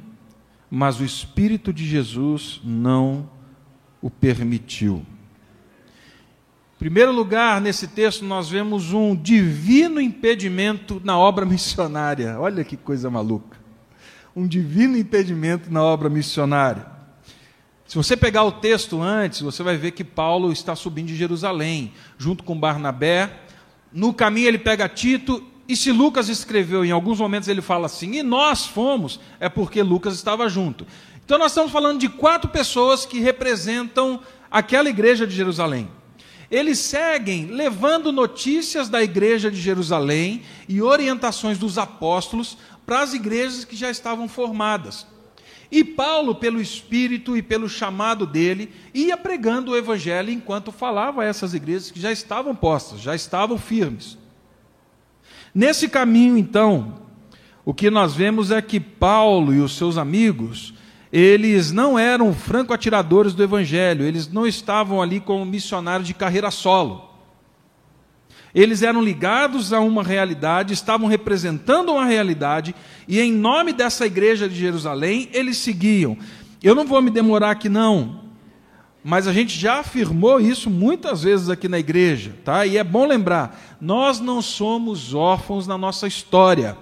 mas 0.69 1.01
o 1.01 1.03
Espírito 1.03 1.73
de 1.73 1.85
Jesus 1.85 2.61
não 2.63 3.29
o 4.01 4.09
permitiu. 4.09 5.05
Em 6.75 6.79
primeiro 6.79 7.11
lugar, 7.11 7.59
nesse 7.59 7.89
texto, 7.89 8.25
nós 8.25 8.49
vemos 8.49 8.93
um 8.93 9.13
divino 9.15 10.01
impedimento 10.01 10.99
na 11.03 11.17
obra 11.17 11.45
missionária. 11.45 12.39
Olha 12.39 12.63
que 12.63 12.75
coisa 12.75 13.09
maluca. 13.09 13.59
Um 14.35 14.47
divino 14.47 14.97
impedimento 14.97 15.71
na 15.71 15.83
obra 15.83 16.09
missionária. 16.09 16.87
Se 17.91 17.97
você 17.97 18.15
pegar 18.15 18.45
o 18.45 18.53
texto 18.53 19.01
antes, 19.01 19.41
você 19.41 19.61
vai 19.61 19.75
ver 19.75 19.91
que 19.91 20.01
Paulo 20.01 20.49
está 20.49 20.77
subindo 20.77 21.07
de 21.07 21.15
Jerusalém, 21.17 21.91
junto 22.17 22.41
com 22.41 22.57
Barnabé. 22.57 23.41
No 23.91 24.13
caminho 24.13 24.47
ele 24.47 24.57
pega 24.57 24.87
Tito, 24.87 25.43
e 25.67 25.75
se 25.75 25.91
Lucas 25.91 26.29
escreveu, 26.29 26.85
em 26.85 26.91
alguns 26.91 27.19
momentos 27.19 27.49
ele 27.49 27.61
fala 27.61 27.87
assim, 27.87 28.13
e 28.13 28.23
nós 28.23 28.65
fomos, 28.65 29.19
é 29.41 29.49
porque 29.49 29.83
Lucas 29.83 30.15
estava 30.15 30.47
junto. 30.47 30.87
Então 31.25 31.37
nós 31.37 31.51
estamos 31.51 31.69
falando 31.69 31.99
de 31.99 32.07
quatro 32.07 32.49
pessoas 32.49 33.05
que 33.05 33.19
representam 33.19 34.21
aquela 34.49 34.87
igreja 34.87 35.27
de 35.27 35.35
Jerusalém. 35.35 35.89
Eles 36.49 36.79
seguem 36.79 37.47
levando 37.47 38.13
notícias 38.13 38.87
da 38.87 39.03
igreja 39.03 39.51
de 39.51 39.59
Jerusalém 39.59 40.43
e 40.65 40.81
orientações 40.81 41.57
dos 41.57 41.77
apóstolos 41.77 42.57
para 42.85 43.01
as 43.01 43.13
igrejas 43.13 43.65
que 43.65 43.75
já 43.75 43.91
estavam 43.91 44.29
formadas. 44.29 45.05
E 45.71 45.85
Paulo, 45.85 46.35
pelo 46.35 46.59
Espírito 46.59 47.37
e 47.37 47.41
pelo 47.41 47.69
chamado 47.69 48.25
dele, 48.25 48.69
ia 48.93 49.15
pregando 49.15 49.71
o 49.71 49.77
Evangelho 49.77 50.29
enquanto 50.29 50.71
falava 50.71 51.21
a 51.21 51.25
essas 51.25 51.53
igrejas 51.53 51.89
que 51.89 51.99
já 51.99 52.11
estavam 52.11 52.53
postas, 52.53 52.99
já 52.99 53.15
estavam 53.15 53.57
firmes. 53.57 54.17
Nesse 55.55 55.87
caminho, 55.87 56.37
então, 56.37 57.01
o 57.63 57.73
que 57.73 57.89
nós 57.89 58.13
vemos 58.13 58.51
é 58.51 58.61
que 58.61 58.79
Paulo 58.79 59.53
e 59.53 59.59
os 59.59 59.77
seus 59.77 59.97
amigos, 59.97 60.73
eles 61.11 61.71
não 61.71 61.97
eram 61.97 62.33
franco-atiradores 62.33 63.33
do 63.33 63.43
Evangelho, 63.43 64.03
eles 64.03 64.27
não 64.27 64.45
estavam 64.45 65.01
ali 65.01 65.21
como 65.21 65.45
missionários 65.45 66.07
de 66.07 66.13
carreira 66.13 66.51
solo. 66.51 67.10
Eles 68.53 68.83
eram 68.83 69.01
ligados 69.01 69.71
a 69.71 69.79
uma 69.79 70.03
realidade, 70.03 70.73
estavam 70.73 71.07
representando 71.07 71.91
uma 71.93 72.05
realidade, 72.05 72.75
e 73.07 73.19
em 73.19 73.31
nome 73.31 73.71
dessa 73.71 74.05
igreja 74.05 74.47
de 74.49 74.55
Jerusalém, 74.55 75.29
eles 75.33 75.57
seguiam. 75.57 76.17
Eu 76.61 76.75
não 76.75 76.85
vou 76.85 77.01
me 77.01 77.09
demorar 77.09 77.51
aqui, 77.51 77.69
não, 77.69 78.21
Mas 79.03 79.27
a 79.27 79.33
gente 79.33 79.57
já 79.57 79.79
afirmou 79.79 80.39
isso 80.39 80.69
muitas 80.69 81.23
vezes 81.23 81.49
aqui 81.49 81.67
na 81.67 81.79
igreja, 81.79 82.35
tá? 82.45 82.65
E 82.67 82.77
é 82.77 82.83
bom 82.83 83.07
lembrar, 83.07 83.77
nós 83.81 84.19
não 84.19 84.43
somos 84.43 85.13
órfãos 85.15 85.65
na 85.65 85.75
nossa 85.75 86.05
história. 86.05 86.77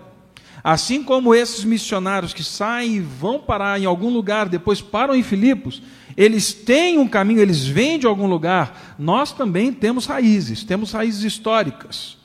Assim 0.64 1.04
como 1.04 1.34
esses 1.34 1.64
missionários 1.64 2.34
que 2.34 2.44
saem 2.44 2.96
e 2.96 3.00
vão 3.00 3.40
parar 3.40 3.80
em 3.80 3.86
algum 3.86 4.10
lugar, 4.10 4.50
depois 4.50 4.82
param 4.82 5.16
em 5.16 5.24
Filipos, 5.24 5.82
eles 6.18 6.54
têm 6.54 6.98
um 6.98 7.08
caminho, 7.08 7.40
eles 7.40 7.66
vêm 7.66 7.98
de 7.98 8.06
algum 8.06 8.28
lugar, 8.28 8.96
nós 9.00 9.32
também 9.32 9.72
temos 9.72 10.06
raízes, 10.06 10.64
temos 10.64 10.92
raízes 10.92 11.24
históricas. 11.24 12.18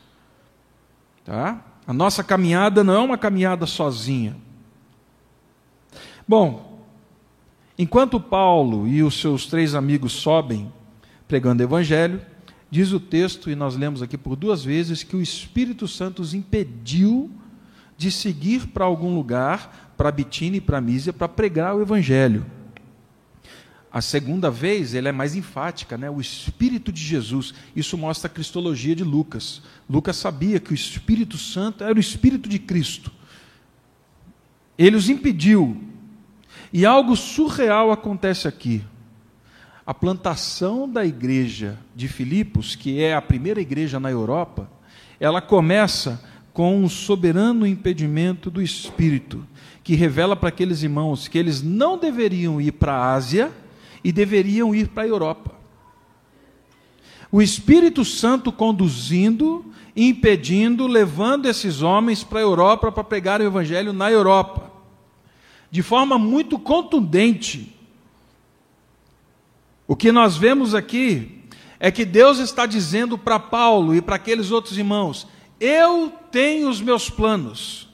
Tá? 1.24 1.64
A 1.86 1.92
nossa 1.92 2.24
caminhada 2.24 2.82
não 2.82 2.94
é 2.94 2.98
uma 2.98 3.18
caminhada 3.18 3.66
sozinha. 3.66 4.36
Bom, 6.26 6.82
enquanto 7.78 8.18
Paulo 8.18 8.88
e 8.88 9.02
os 9.02 9.20
seus 9.20 9.46
três 9.46 9.74
amigos 9.74 10.12
sobem 10.12 10.72
pregando 11.28 11.62
o 11.62 11.66
evangelho, 11.66 12.20
diz 12.70 12.92
o 12.92 12.98
texto, 12.98 13.50
e 13.50 13.54
nós 13.54 13.76
lemos 13.76 14.02
aqui 14.02 14.18
por 14.18 14.34
duas 14.34 14.64
vezes, 14.64 15.02
que 15.02 15.14
o 15.14 15.22
Espírito 15.22 15.86
Santo 15.86 16.20
os 16.20 16.34
impediu 16.34 17.30
de 17.96 18.10
seguir 18.10 18.68
para 18.68 18.84
algum 18.84 19.14
lugar, 19.14 19.94
para 19.96 20.10
Bitínia 20.10 20.58
e 20.58 20.60
para 20.60 20.80
Mísia, 20.80 21.12
para 21.12 21.28
pregar 21.28 21.74
o 21.74 21.82
evangelho. 21.82 22.44
A 23.94 24.00
segunda 24.00 24.50
vez, 24.50 24.92
ele 24.92 25.08
é 25.08 25.12
mais 25.12 25.36
enfática, 25.36 25.96
né? 25.96 26.10
o 26.10 26.20
Espírito 26.20 26.90
de 26.90 27.00
Jesus. 27.00 27.54
Isso 27.76 27.96
mostra 27.96 28.26
a 28.26 28.32
cristologia 28.32 28.96
de 28.96 29.04
Lucas. 29.04 29.62
Lucas 29.88 30.16
sabia 30.16 30.58
que 30.58 30.72
o 30.72 30.74
Espírito 30.74 31.38
Santo 31.38 31.84
era 31.84 31.94
o 31.94 32.00
Espírito 32.00 32.48
de 32.48 32.58
Cristo. 32.58 33.12
Ele 34.76 34.96
os 34.96 35.08
impediu. 35.08 35.80
E 36.72 36.84
algo 36.84 37.14
surreal 37.14 37.92
acontece 37.92 38.48
aqui. 38.48 38.82
A 39.86 39.94
plantação 39.94 40.88
da 40.88 41.06
igreja 41.06 41.78
de 41.94 42.08
Filipos, 42.08 42.74
que 42.74 43.00
é 43.00 43.14
a 43.14 43.22
primeira 43.22 43.60
igreja 43.60 44.00
na 44.00 44.10
Europa, 44.10 44.68
ela 45.20 45.40
começa 45.40 46.20
com 46.54 46.78
um 46.78 46.88
soberano 46.88 47.66
impedimento 47.66 48.48
do 48.48 48.62
Espírito, 48.62 49.44
que 49.82 49.96
revela 49.96 50.36
para 50.36 50.50
aqueles 50.50 50.84
irmãos 50.84 51.26
que 51.26 51.36
eles 51.36 51.60
não 51.60 51.98
deveriam 51.98 52.60
ir 52.60 52.70
para 52.70 52.94
a 52.94 53.12
Ásia 53.12 53.52
e 54.04 54.12
deveriam 54.12 54.72
ir 54.72 54.88
para 54.88 55.02
a 55.02 55.08
Europa. 55.08 55.52
O 57.30 57.42
Espírito 57.42 58.04
Santo 58.04 58.52
conduzindo, 58.52 59.64
impedindo, 59.96 60.86
levando 60.86 61.46
esses 61.46 61.82
homens 61.82 62.22
para 62.22 62.38
a 62.38 62.42
Europa 62.42 62.92
para 62.92 63.02
pregar 63.02 63.40
o 63.40 63.44
Evangelho 63.44 63.92
na 63.92 64.08
Europa, 64.08 64.70
de 65.72 65.82
forma 65.82 66.16
muito 66.16 66.56
contundente. 66.56 67.74
O 69.88 69.96
que 69.96 70.12
nós 70.12 70.36
vemos 70.36 70.72
aqui 70.72 71.42
é 71.80 71.90
que 71.90 72.04
Deus 72.04 72.38
está 72.38 72.64
dizendo 72.64 73.18
para 73.18 73.40
Paulo 73.40 73.92
e 73.92 74.00
para 74.00 74.14
aqueles 74.14 74.52
outros 74.52 74.78
irmãos: 74.78 75.26
Eu 75.64 76.12
tenho 76.30 76.68
os 76.68 76.78
meus 76.82 77.08
planos, 77.08 77.88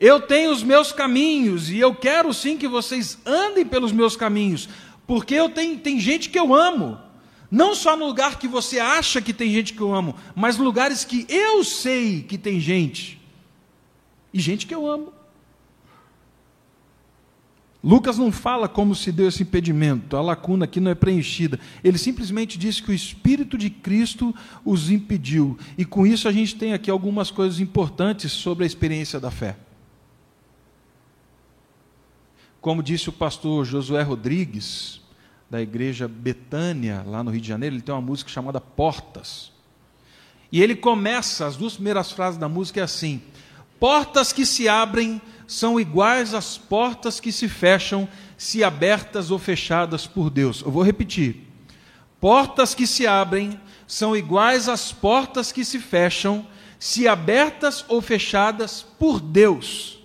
eu 0.00 0.18
tenho 0.18 0.50
os 0.50 0.62
meus 0.62 0.92
caminhos, 0.92 1.68
e 1.68 1.78
eu 1.78 1.94
quero 1.94 2.32
sim 2.32 2.56
que 2.56 2.66
vocês 2.66 3.18
andem 3.26 3.66
pelos 3.66 3.92
meus 3.92 4.16
caminhos, 4.16 4.66
porque 5.06 5.34
eu 5.34 5.50
tenho, 5.50 5.78
tem 5.78 6.00
gente 6.00 6.30
que 6.30 6.38
eu 6.38 6.54
amo. 6.54 6.98
Não 7.50 7.74
só 7.74 7.94
no 7.94 8.06
lugar 8.06 8.38
que 8.38 8.48
você 8.48 8.78
acha 8.80 9.20
que 9.20 9.34
tem 9.34 9.52
gente 9.52 9.74
que 9.74 9.80
eu 9.82 9.94
amo, 9.94 10.16
mas 10.34 10.56
lugares 10.56 11.04
que 11.04 11.26
eu 11.28 11.62
sei 11.62 12.22
que 12.22 12.38
tem 12.38 12.58
gente. 12.58 13.20
E 14.32 14.40
gente 14.40 14.66
que 14.66 14.74
eu 14.74 14.86
amo. 14.90 15.12
Lucas 17.84 18.16
não 18.16 18.32
fala 18.32 18.66
como 18.66 18.94
se 18.94 19.12
deu 19.12 19.28
esse 19.28 19.42
impedimento, 19.42 20.16
a 20.16 20.22
lacuna 20.22 20.64
aqui 20.64 20.80
não 20.80 20.90
é 20.90 20.94
preenchida. 20.94 21.60
Ele 21.82 21.98
simplesmente 21.98 22.56
diz 22.56 22.80
que 22.80 22.90
o 22.90 22.94
Espírito 22.94 23.58
de 23.58 23.68
Cristo 23.68 24.34
os 24.64 24.90
impediu. 24.90 25.58
E 25.76 25.84
com 25.84 26.06
isso 26.06 26.26
a 26.26 26.32
gente 26.32 26.56
tem 26.56 26.72
aqui 26.72 26.90
algumas 26.90 27.30
coisas 27.30 27.60
importantes 27.60 28.32
sobre 28.32 28.64
a 28.64 28.66
experiência 28.66 29.20
da 29.20 29.30
fé. 29.30 29.58
Como 32.58 32.82
disse 32.82 33.10
o 33.10 33.12
pastor 33.12 33.66
Josué 33.66 34.00
Rodrigues, 34.00 35.02
da 35.50 35.60
igreja 35.60 36.08
Betânia, 36.08 37.04
lá 37.06 37.22
no 37.22 37.30
Rio 37.30 37.42
de 37.42 37.48
Janeiro, 37.48 37.76
ele 37.76 37.82
tem 37.82 37.94
uma 37.94 38.00
música 38.00 38.30
chamada 38.30 38.62
Portas. 38.62 39.52
E 40.50 40.62
ele 40.62 40.74
começa, 40.74 41.46
as 41.46 41.54
duas 41.54 41.74
primeiras 41.74 42.10
frases 42.10 42.40
da 42.40 42.48
música 42.48 42.80
é 42.80 42.82
assim: 42.82 43.20
Portas 43.78 44.32
que 44.32 44.46
se 44.46 44.70
abrem 44.70 45.20
são 45.46 45.78
iguais 45.78 46.34
às 46.34 46.56
portas 46.56 47.20
que 47.20 47.30
se 47.30 47.48
fecham, 47.48 48.08
se 48.36 48.64
abertas 48.64 49.30
ou 49.30 49.38
fechadas 49.38 50.06
por 50.06 50.30
Deus. 50.30 50.62
Eu 50.62 50.70
vou 50.70 50.82
repetir. 50.82 51.48
Portas 52.20 52.74
que 52.74 52.86
se 52.86 53.06
abrem 53.06 53.60
são 53.86 54.16
iguais 54.16 54.68
às 54.68 54.92
portas 54.92 55.52
que 55.52 55.64
se 55.64 55.78
fecham, 55.78 56.46
se 56.78 57.06
abertas 57.06 57.84
ou 57.88 58.00
fechadas 58.00 58.82
por 58.82 59.20
Deus. 59.20 59.98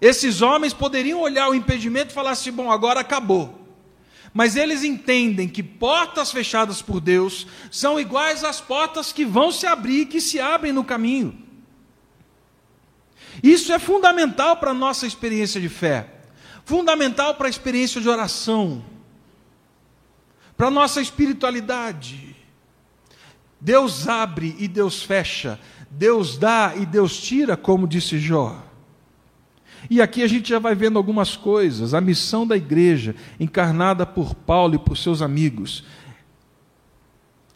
Esses 0.00 0.42
homens 0.42 0.74
poderiam 0.74 1.20
olhar 1.20 1.48
o 1.48 1.54
impedimento 1.54 2.10
e 2.10 2.14
falar 2.14 2.32
assim: 2.32 2.52
bom, 2.52 2.70
agora 2.70 3.00
acabou. 3.00 3.60
Mas 4.32 4.56
eles 4.56 4.82
entendem 4.82 5.48
que 5.48 5.62
portas 5.62 6.32
fechadas 6.32 6.82
por 6.82 7.00
Deus 7.00 7.46
são 7.70 8.00
iguais 8.00 8.42
às 8.42 8.60
portas 8.60 9.12
que 9.12 9.24
vão 9.24 9.52
se 9.52 9.64
abrir 9.64 10.00
e 10.00 10.06
que 10.06 10.20
se 10.20 10.40
abrem 10.40 10.72
no 10.72 10.82
caminho. 10.82 11.43
Isso 13.44 13.74
é 13.74 13.78
fundamental 13.78 14.56
para 14.56 14.70
a 14.70 14.74
nossa 14.74 15.06
experiência 15.06 15.60
de 15.60 15.68
fé, 15.68 16.08
fundamental 16.64 17.34
para 17.34 17.46
a 17.46 17.50
experiência 17.50 18.00
de 18.00 18.08
oração, 18.08 18.82
para 20.56 20.68
a 20.68 20.70
nossa 20.70 20.98
espiritualidade. 20.98 22.34
Deus 23.60 24.08
abre 24.08 24.56
e 24.58 24.66
Deus 24.66 25.02
fecha, 25.02 25.60
Deus 25.90 26.38
dá 26.38 26.72
e 26.74 26.86
Deus 26.86 27.20
tira, 27.20 27.54
como 27.54 27.86
disse 27.86 28.18
Jó. 28.18 28.64
E 29.90 30.00
aqui 30.00 30.22
a 30.22 30.26
gente 30.26 30.48
já 30.48 30.58
vai 30.58 30.74
vendo 30.74 30.96
algumas 30.96 31.36
coisas. 31.36 31.92
A 31.92 32.00
missão 32.00 32.46
da 32.46 32.56
igreja, 32.56 33.14
encarnada 33.38 34.06
por 34.06 34.34
Paulo 34.34 34.76
e 34.76 34.78
por 34.78 34.96
seus 34.96 35.20
amigos, 35.20 35.84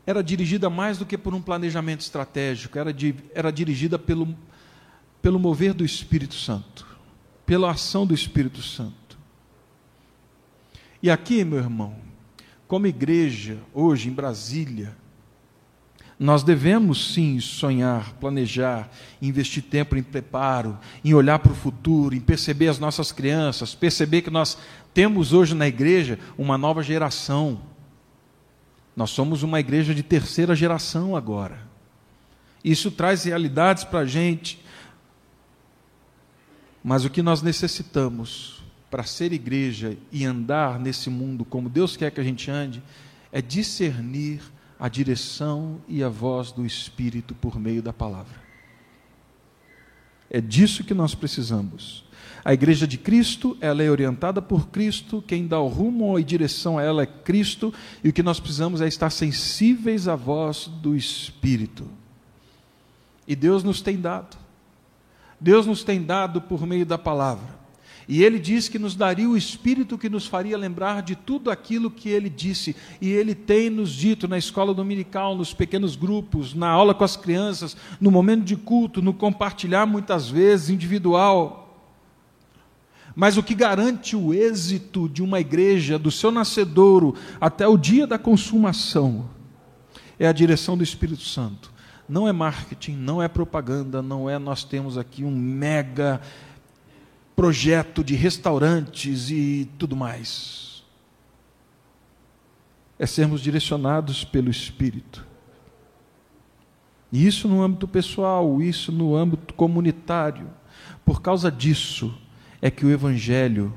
era 0.06 0.22
dirigida 0.22 0.68
mais 0.68 0.98
do 0.98 1.06
que 1.06 1.16
por 1.16 1.32
um 1.32 1.40
planejamento 1.40 2.00
estratégico, 2.00 2.78
era, 2.78 2.94
era 3.34 3.50
dirigida 3.50 3.98
pelo, 3.98 4.36
pelo 5.20 5.38
mover 5.38 5.74
do 5.74 5.84
Espírito 5.84 6.34
Santo, 6.34 6.86
pela 7.44 7.70
ação 7.70 8.06
do 8.06 8.14
Espírito 8.14 8.62
Santo. 8.62 9.18
E 11.02 11.10
aqui, 11.10 11.44
meu 11.44 11.58
irmão, 11.58 11.96
como 12.66 12.86
igreja, 12.86 13.58
hoje 13.72 14.08
em 14.08 14.12
Brasília, 14.12 14.96
nós 16.18 16.42
devemos 16.42 17.14
sim 17.14 17.38
sonhar, 17.38 18.12
planejar, 18.14 18.90
investir 19.22 19.62
tempo 19.62 19.96
em 19.96 20.02
preparo, 20.02 20.76
em 21.04 21.14
olhar 21.14 21.38
para 21.38 21.52
o 21.52 21.54
futuro, 21.54 22.14
em 22.14 22.20
perceber 22.20 22.66
as 22.66 22.78
nossas 22.78 23.12
crianças, 23.12 23.74
perceber 23.74 24.22
que 24.22 24.30
nós 24.30 24.58
temos 24.92 25.32
hoje 25.32 25.54
na 25.54 25.68
igreja 25.68 26.18
uma 26.36 26.58
nova 26.58 26.82
geração. 26.82 27.60
Nós 28.96 29.10
somos 29.10 29.44
uma 29.44 29.60
igreja 29.60 29.94
de 29.94 30.02
terceira 30.02 30.56
geração 30.56 31.14
agora. 31.14 31.60
Isso 32.64 32.90
traz 32.90 33.22
realidades 33.22 33.84
para 33.84 34.00
a 34.00 34.06
gente. 34.06 34.60
Mas 36.88 37.04
o 37.04 37.10
que 37.10 37.20
nós 37.20 37.42
necessitamos 37.42 38.62
para 38.90 39.02
ser 39.02 39.30
igreja 39.34 39.98
e 40.10 40.24
andar 40.24 40.80
nesse 40.80 41.10
mundo 41.10 41.44
como 41.44 41.68
Deus 41.68 41.98
quer 41.98 42.10
que 42.10 42.18
a 42.18 42.24
gente 42.24 42.50
ande 42.50 42.82
é 43.30 43.42
discernir 43.42 44.40
a 44.80 44.88
direção 44.88 45.82
e 45.86 46.02
a 46.02 46.08
voz 46.08 46.50
do 46.50 46.64
Espírito 46.64 47.34
por 47.34 47.60
meio 47.60 47.82
da 47.82 47.92
palavra. 47.92 48.40
É 50.30 50.40
disso 50.40 50.82
que 50.82 50.94
nós 50.94 51.14
precisamos. 51.14 52.06
A 52.42 52.54
igreja 52.54 52.86
de 52.86 52.96
Cristo, 52.96 53.54
ela 53.60 53.82
é 53.82 53.90
orientada 53.90 54.40
por 54.40 54.68
Cristo, 54.68 55.22
quem 55.26 55.46
dá 55.46 55.60
o 55.60 55.68
rumo 55.68 56.18
e 56.18 56.24
direção 56.24 56.78
a 56.78 56.82
ela 56.82 57.02
é 57.02 57.06
Cristo, 57.06 57.70
e 58.02 58.08
o 58.08 58.14
que 58.14 58.22
nós 58.22 58.40
precisamos 58.40 58.80
é 58.80 58.88
estar 58.88 59.10
sensíveis 59.10 60.08
à 60.08 60.16
voz 60.16 60.70
do 60.80 60.96
Espírito. 60.96 61.86
E 63.26 63.36
Deus 63.36 63.62
nos 63.62 63.82
tem 63.82 64.00
dado. 64.00 64.47
Deus 65.40 65.66
nos 65.66 65.84
tem 65.84 66.02
dado 66.02 66.40
por 66.40 66.66
meio 66.66 66.84
da 66.84 66.98
palavra. 66.98 67.58
E 68.08 68.24
ele 68.24 68.38
diz 68.38 68.70
que 68.70 68.78
nos 68.78 68.96
daria 68.96 69.28
o 69.28 69.36
Espírito 69.36 69.98
que 69.98 70.08
nos 70.08 70.26
faria 70.26 70.56
lembrar 70.56 71.02
de 71.02 71.14
tudo 71.14 71.50
aquilo 71.50 71.90
que 71.90 72.08
ele 72.08 72.30
disse. 72.30 72.74
E 73.02 73.10
ele 73.10 73.34
tem 73.34 73.68
nos 73.68 73.90
dito 73.92 74.26
na 74.26 74.38
escola 74.38 74.72
dominical, 74.72 75.36
nos 75.36 75.52
pequenos 75.52 75.94
grupos, 75.94 76.54
na 76.54 76.70
aula 76.70 76.94
com 76.94 77.04
as 77.04 77.18
crianças, 77.18 77.76
no 78.00 78.10
momento 78.10 78.44
de 78.44 78.56
culto, 78.56 79.02
no 79.02 79.12
compartilhar 79.12 79.84
muitas 79.84 80.30
vezes 80.30 80.70
individual. 80.70 81.66
Mas 83.14 83.36
o 83.36 83.42
que 83.42 83.54
garante 83.54 84.16
o 84.16 84.32
êxito 84.32 85.06
de 85.06 85.22
uma 85.22 85.38
igreja, 85.38 85.98
do 85.98 86.10
seu 86.10 86.30
nascedouro 86.30 87.14
até 87.38 87.68
o 87.68 87.76
dia 87.76 88.06
da 88.06 88.18
consumação, 88.18 89.28
é 90.18 90.26
a 90.26 90.32
direção 90.32 90.78
do 90.78 90.84
Espírito 90.84 91.24
Santo. 91.24 91.70
Não 92.08 92.26
é 92.26 92.32
marketing, 92.32 92.92
não 92.92 93.22
é 93.22 93.28
propaganda, 93.28 94.00
não 94.00 94.30
é 94.30 94.38
nós 94.38 94.64
temos 94.64 94.96
aqui 94.96 95.24
um 95.24 95.30
mega 95.30 96.20
projeto 97.36 98.02
de 98.02 98.14
restaurantes 98.14 99.30
e 99.30 99.70
tudo 99.78 99.94
mais. 99.94 100.82
é 102.98 103.06
sermos 103.06 103.40
direcionados 103.40 104.24
pelo 104.24 104.50
Espírito. 104.50 105.24
E 107.12 107.26
isso 107.26 107.46
no 107.46 107.62
âmbito 107.62 107.86
pessoal, 107.86 108.60
isso 108.60 108.90
no 108.90 109.14
âmbito 109.14 109.54
comunitário. 109.54 110.50
Por 111.04 111.22
causa 111.22 111.50
disso 111.50 112.12
é 112.60 112.70
que 112.70 112.84
o 112.84 112.90
Evangelho 112.90 113.72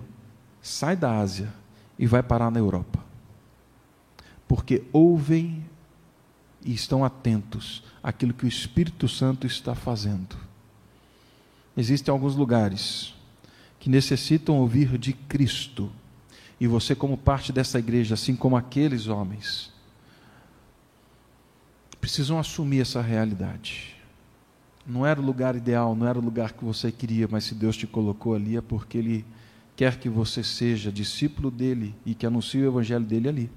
sai 0.62 0.96
da 0.96 1.18
Ásia 1.20 1.54
e 2.00 2.08
vai 2.08 2.24
parar 2.24 2.50
na 2.50 2.60
Europa. 2.60 3.00
Porque 4.48 4.84
ouvem 4.92 5.64
e 6.66 6.74
estão 6.74 7.06
atentos 7.06 7.84
àquilo 8.04 8.34
que 8.34 8.46
o 8.46 8.48
Espírito 8.48 9.08
Santo 9.08 9.46
está 9.46 9.76
fazendo. 9.76 10.36
Existem 11.76 12.12
alguns 12.12 12.36
lugares 12.36 13.14
que 13.80 13.90
necessitam 13.90 14.58
ouvir 14.58 14.98
de 14.98 15.14
Cristo, 15.14 15.92
e 16.60 16.68
você, 16.68 16.94
como 16.94 17.18
parte 17.18 17.52
dessa 17.52 17.80
igreja, 17.80 18.14
assim 18.14 18.36
como 18.36 18.56
aqueles 18.56 19.08
homens, 19.08 19.72
precisam 22.00 22.38
assumir 22.38 22.82
essa 22.82 23.02
realidade. 23.02 23.96
Não 24.86 25.06
era 25.06 25.20
o 25.20 25.24
lugar 25.24 25.56
ideal, 25.56 25.96
não 25.96 26.08
era 26.08 26.20
o 26.20 26.22
lugar 26.22 26.54
que 26.54 26.64
você 26.64 26.92
queria, 26.92 27.28
mas 27.30 27.46
se 27.46 27.56
Deus 27.56 27.78
te 27.78 27.88
colocou 27.88 28.36
ali 28.36 28.58
é 28.58 28.62
porque 28.62 28.98
Ele 28.98 29.26
quer 29.76 29.98
que 29.98 30.10
você 30.10 30.44
seja 30.44 30.92
discípulo 30.92 31.50
dele 31.50 31.96
e 32.06 32.14
que 32.14 32.26
anuncie 32.26 32.62
o 32.62 32.68
evangelho 32.68 33.06
dele 33.06 33.30
ali. 33.30 33.52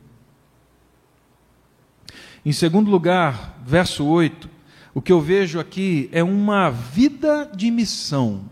Em 2.45 2.53
segundo 2.53 2.91
lugar, 2.91 3.59
verso 3.65 4.05
8, 4.05 4.51
o 4.95 5.03
que 5.03 5.13
eu 5.13 5.21
vejo 5.21 5.59
aqui 5.59 6.09
é 6.13 6.23
uma 6.23 6.71
vida 6.71 7.51
de 7.55 7.71
missão. 7.71 8.43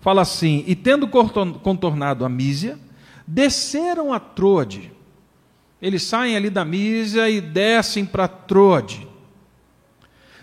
Fala 0.00 0.22
assim: 0.22 0.64
E 0.66 0.74
tendo 0.74 1.08
contornado 1.08 2.24
a 2.24 2.28
Mísia, 2.28 2.78
desceram 3.26 4.12
a 4.12 4.20
Troade. 4.20 4.92
Eles 5.80 6.02
saem 6.02 6.36
ali 6.36 6.50
da 6.50 6.64
Mísia 6.64 7.28
e 7.28 7.40
descem 7.40 8.04
para 8.04 8.28
Troade. 8.28 9.08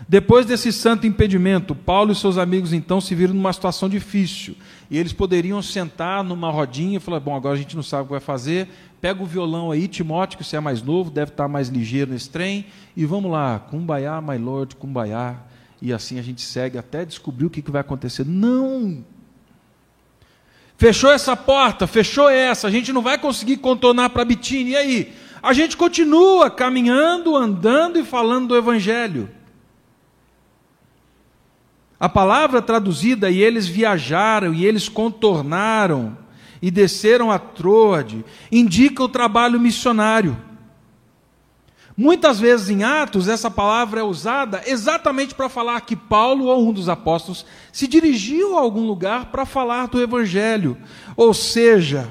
Depois 0.08 0.44
desse 0.46 0.72
santo 0.72 1.06
impedimento, 1.06 1.74
Paulo 1.74 2.12
e 2.12 2.16
seus 2.16 2.36
amigos 2.36 2.72
então 2.72 3.00
se 3.00 3.14
viram 3.14 3.34
numa 3.34 3.52
situação 3.52 3.88
difícil. 3.88 4.56
E 4.90 4.98
eles 4.98 5.12
poderiam 5.12 5.62
sentar 5.62 6.24
numa 6.24 6.50
rodinha 6.50 6.96
e 6.96 7.00
falar: 7.00 7.20
Bom, 7.20 7.36
agora 7.36 7.54
a 7.54 7.58
gente 7.58 7.76
não 7.76 7.82
sabe 7.82 8.02
o 8.02 8.06
que 8.06 8.12
vai 8.12 8.20
fazer, 8.20 8.68
pega 9.00 9.22
o 9.22 9.26
violão 9.26 9.70
aí, 9.70 9.88
Timóteo, 9.88 10.36
que 10.36 10.44
você 10.44 10.56
é 10.56 10.60
mais 10.60 10.82
novo, 10.82 11.10
deve 11.10 11.30
estar 11.30 11.48
mais 11.48 11.68
ligeiro 11.68 12.12
nesse 12.12 12.28
trem, 12.28 12.66
e 12.96 13.06
vamos 13.06 13.30
lá, 13.30 13.58
cumbaiá, 13.58 14.20
my 14.20 14.36
lord, 14.36 14.76
cumbaiá, 14.76 15.36
e 15.80 15.92
assim 15.92 16.18
a 16.18 16.22
gente 16.22 16.42
segue 16.42 16.76
até 16.76 17.04
descobrir 17.04 17.46
o 17.46 17.50
que, 17.50 17.62
vai 17.70 17.80
acontecer. 17.80 18.26
Não! 18.26 19.02
Fechou 20.76 21.10
essa 21.10 21.34
porta, 21.34 21.86
fechou 21.86 22.28
essa, 22.28 22.68
a 22.68 22.70
gente 22.70 22.92
não 22.92 23.02
vai 23.02 23.18
conseguir 23.18 23.56
contornar 23.58 24.10
para 24.10 24.24
Bitine, 24.24 24.70
e 24.70 24.76
aí? 24.76 25.12
A 25.42 25.54
gente 25.54 25.76
continua 25.76 26.50
caminhando, 26.50 27.34
andando 27.36 27.98
e 27.98 28.04
falando 28.04 28.48
do 28.48 28.56
Evangelho. 28.56 29.30
A 31.98 32.08
palavra 32.08 32.60
traduzida, 32.60 33.30
e 33.30 33.42
eles 33.42 33.66
viajaram, 33.66 34.52
e 34.52 34.66
eles 34.66 34.88
contornaram, 34.88 36.16
e 36.62 36.70
desceram 36.70 37.30
a 37.30 37.38
Troade, 37.38 38.24
indica 38.50 39.02
o 39.02 39.08
trabalho 39.08 39.58
missionário. 39.58 40.36
Muitas 41.96 42.40
vezes 42.40 42.70
em 42.70 42.82
Atos, 42.82 43.28
essa 43.28 43.50
palavra 43.50 44.00
é 44.00 44.02
usada 44.02 44.62
exatamente 44.66 45.34
para 45.34 45.48
falar 45.48 45.80
que 45.82 45.94
Paulo 45.94 46.46
ou 46.46 46.66
um 46.66 46.72
dos 46.72 46.88
apóstolos 46.88 47.44
se 47.72 47.86
dirigiu 47.86 48.56
a 48.56 48.60
algum 48.60 48.86
lugar 48.86 49.26
para 49.26 49.44
falar 49.44 49.86
do 49.86 50.00
Evangelho. 50.00 50.78
Ou 51.16 51.34
seja, 51.34 52.08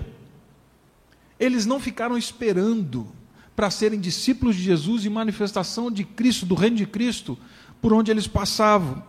eles 1.39 1.65
não 1.65 1.79
ficaram 1.79 2.17
esperando 2.17 3.07
para 3.55 3.71
serem 3.71 3.99
discípulos 3.99 4.55
de 4.55 4.63
Jesus 4.63 5.05
e 5.05 5.09
manifestação 5.09 5.89
de 5.89 6.03
Cristo, 6.03 6.45
do 6.45 6.55
reino 6.55 6.75
de 6.75 6.85
Cristo, 6.85 7.37
por 7.81 7.91
onde 7.91 8.11
eles 8.11 8.27
passavam. 8.27 9.01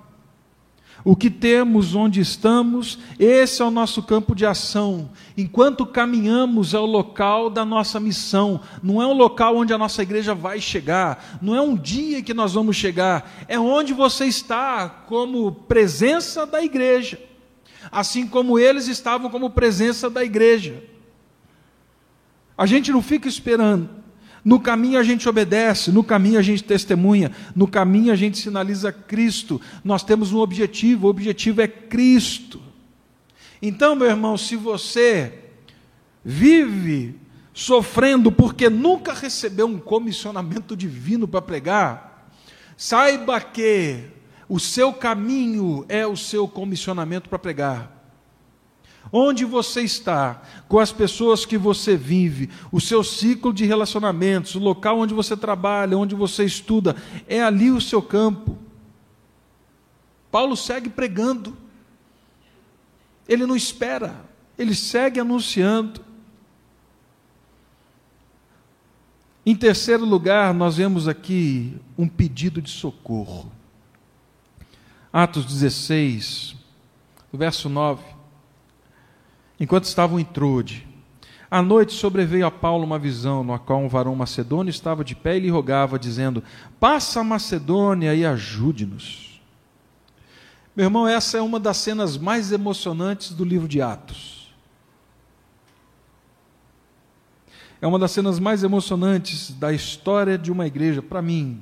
O 1.02 1.16
que 1.16 1.30
temos, 1.30 1.94
onde 1.94 2.20
estamos, 2.20 2.98
esse 3.18 3.62
é 3.62 3.64
o 3.64 3.70
nosso 3.70 4.02
campo 4.02 4.34
de 4.34 4.44
ação. 4.44 5.10
Enquanto 5.36 5.86
caminhamos, 5.86 6.74
é 6.74 6.78
o 6.78 6.84
local 6.84 7.48
da 7.48 7.64
nossa 7.64 7.98
missão. 7.98 8.60
Não 8.82 9.00
é 9.00 9.06
o 9.06 9.14
local 9.14 9.56
onde 9.56 9.72
a 9.72 9.78
nossa 9.78 10.02
igreja 10.02 10.34
vai 10.34 10.60
chegar. 10.60 11.38
Não 11.40 11.54
é 11.54 11.60
um 11.60 11.74
dia 11.74 12.22
que 12.22 12.34
nós 12.34 12.52
vamos 12.52 12.76
chegar. 12.76 13.30
É 13.48 13.58
onde 13.58 13.94
você 13.94 14.26
está, 14.26 14.88
como 14.88 15.52
presença 15.52 16.44
da 16.44 16.62
igreja. 16.62 17.18
Assim 17.90 18.26
como 18.26 18.58
eles 18.58 18.86
estavam 18.86 19.30
como 19.30 19.48
presença 19.48 20.10
da 20.10 20.22
igreja. 20.22 20.84
A 22.58 22.66
gente 22.66 22.92
não 22.92 23.00
fica 23.00 23.26
esperando. 23.26 23.88
No 24.44 24.58
caminho 24.58 24.98
a 24.98 25.02
gente 25.02 25.28
obedece, 25.28 25.90
no 25.90 26.02
caminho 26.02 26.38
a 26.38 26.42
gente 26.42 26.64
testemunha, 26.64 27.30
no 27.54 27.68
caminho 27.68 28.12
a 28.12 28.16
gente 28.16 28.38
sinaliza 28.38 28.90
Cristo. 28.90 29.60
Nós 29.84 30.02
temos 30.02 30.32
um 30.32 30.38
objetivo, 30.38 31.06
o 31.06 31.10
objetivo 31.10 31.60
é 31.60 31.68
Cristo. 31.68 32.60
Então, 33.60 33.94
meu 33.94 34.08
irmão, 34.08 34.38
se 34.38 34.56
você 34.56 35.34
vive 36.24 37.14
sofrendo 37.52 38.32
porque 38.32 38.70
nunca 38.70 39.12
recebeu 39.12 39.66
um 39.66 39.78
comissionamento 39.78 40.74
divino 40.74 41.28
para 41.28 41.42
pregar, 41.42 42.32
saiba 42.76 43.38
que 43.40 44.04
o 44.48 44.58
seu 44.58 44.92
caminho 44.92 45.84
é 45.88 46.06
o 46.06 46.16
seu 46.16 46.48
comissionamento 46.48 47.28
para 47.28 47.38
pregar. 47.38 47.99
Onde 49.12 49.44
você 49.44 49.82
está, 49.82 50.40
com 50.68 50.78
as 50.78 50.92
pessoas 50.92 51.44
que 51.44 51.58
você 51.58 51.96
vive, 51.96 52.48
o 52.70 52.80
seu 52.80 53.02
ciclo 53.02 53.52
de 53.52 53.64
relacionamentos, 53.64 54.54
o 54.54 54.60
local 54.60 55.00
onde 55.00 55.12
você 55.12 55.36
trabalha, 55.36 55.98
onde 55.98 56.14
você 56.14 56.44
estuda, 56.44 56.94
é 57.26 57.42
ali 57.42 57.72
o 57.72 57.80
seu 57.80 58.00
campo. 58.00 58.56
Paulo 60.30 60.56
segue 60.56 60.88
pregando, 60.88 61.56
ele 63.28 63.46
não 63.46 63.56
espera, 63.56 64.24
ele 64.56 64.76
segue 64.76 65.18
anunciando. 65.18 66.04
Em 69.44 69.56
terceiro 69.56 70.04
lugar, 70.04 70.54
nós 70.54 70.76
vemos 70.76 71.08
aqui 71.08 71.76
um 71.98 72.06
pedido 72.06 72.62
de 72.62 72.70
socorro. 72.70 73.50
Atos 75.12 75.44
16, 75.46 76.54
verso 77.32 77.68
9 77.68 78.09
enquanto 79.60 79.84
estavam 79.84 80.18
em 80.18 80.24
Trode. 80.24 80.88
À 81.50 81.60
noite 81.60 81.92
sobreveio 81.92 82.46
a 82.46 82.50
Paulo 82.50 82.84
uma 82.84 82.98
visão, 82.98 83.44
no 83.44 83.58
qual 83.58 83.80
um 83.80 83.88
varão 83.88 84.16
macedônio 84.16 84.70
estava 84.70 85.04
de 85.04 85.14
pé 85.14 85.36
e 85.36 85.40
lhe 85.40 85.50
rogava, 85.50 85.98
dizendo: 85.98 86.42
Passa 86.78 87.20
a 87.20 87.24
Macedônia 87.24 88.14
e 88.14 88.24
ajude-nos. 88.24 89.42
Meu 90.74 90.86
irmão, 90.86 91.06
essa 91.06 91.36
é 91.36 91.42
uma 91.42 91.60
das 91.60 91.76
cenas 91.76 92.16
mais 92.16 92.52
emocionantes 92.52 93.32
do 93.32 93.44
livro 93.44 93.68
de 93.68 93.82
Atos. 93.82 94.54
É 97.82 97.86
uma 97.86 97.98
das 97.98 98.12
cenas 98.12 98.38
mais 98.38 98.62
emocionantes 98.62 99.50
da 99.50 99.72
história 99.72 100.38
de 100.38 100.52
uma 100.52 100.66
igreja, 100.66 101.02
para 101.02 101.20
mim. 101.20 101.60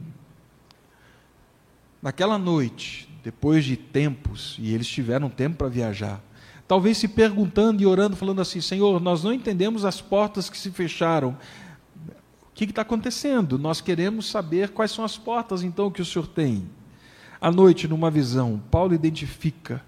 Naquela 2.03 2.37
noite, 2.37 3.09
depois 3.25 3.65
de 3.65 3.77
tempos, 3.77 4.57
e 4.59 4.75
eles 4.75 4.87
tiveram 4.87 5.31
tempo 5.31 5.57
para 5.57 5.69
viajar, 5.69 6.21
talvez 6.69 6.99
se 6.99 7.09
perguntando 7.09 7.83
e 7.83 7.87
orando, 7.87 8.15
falando 8.15 8.43
assim: 8.43 8.61
Senhor, 8.61 9.01
nós 9.01 9.25
não 9.25 9.33
entendemos 9.33 9.87
as 9.87 10.01
portas 10.01 10.51
que 10.51 10.59
se 10.59 10.71
fecharam. 10.71 11.37
O 12.43 12.55
que 12.55 12.65
está 12.65 12.83
acontecendo? 12.83 13.59
Nós 13.59 13.81
queremos 13.81 14.27
saber 14.29 14.71
quais 14.71 14.91
são 14.91 15.05
as 15.05 15.17
portas 15.17 15.63
então 15.63 15.91
que 15.91 16.03
o 16.03 16.05
Senhor 16.05 16.27
tem. 16.27 16.69
À 17.41 17.51
noite, 17.51 17.89
numa 17.89 18.11
visão, 18.11 18.61
Paulo 18.71 18.93
identifica, 18.95 19.83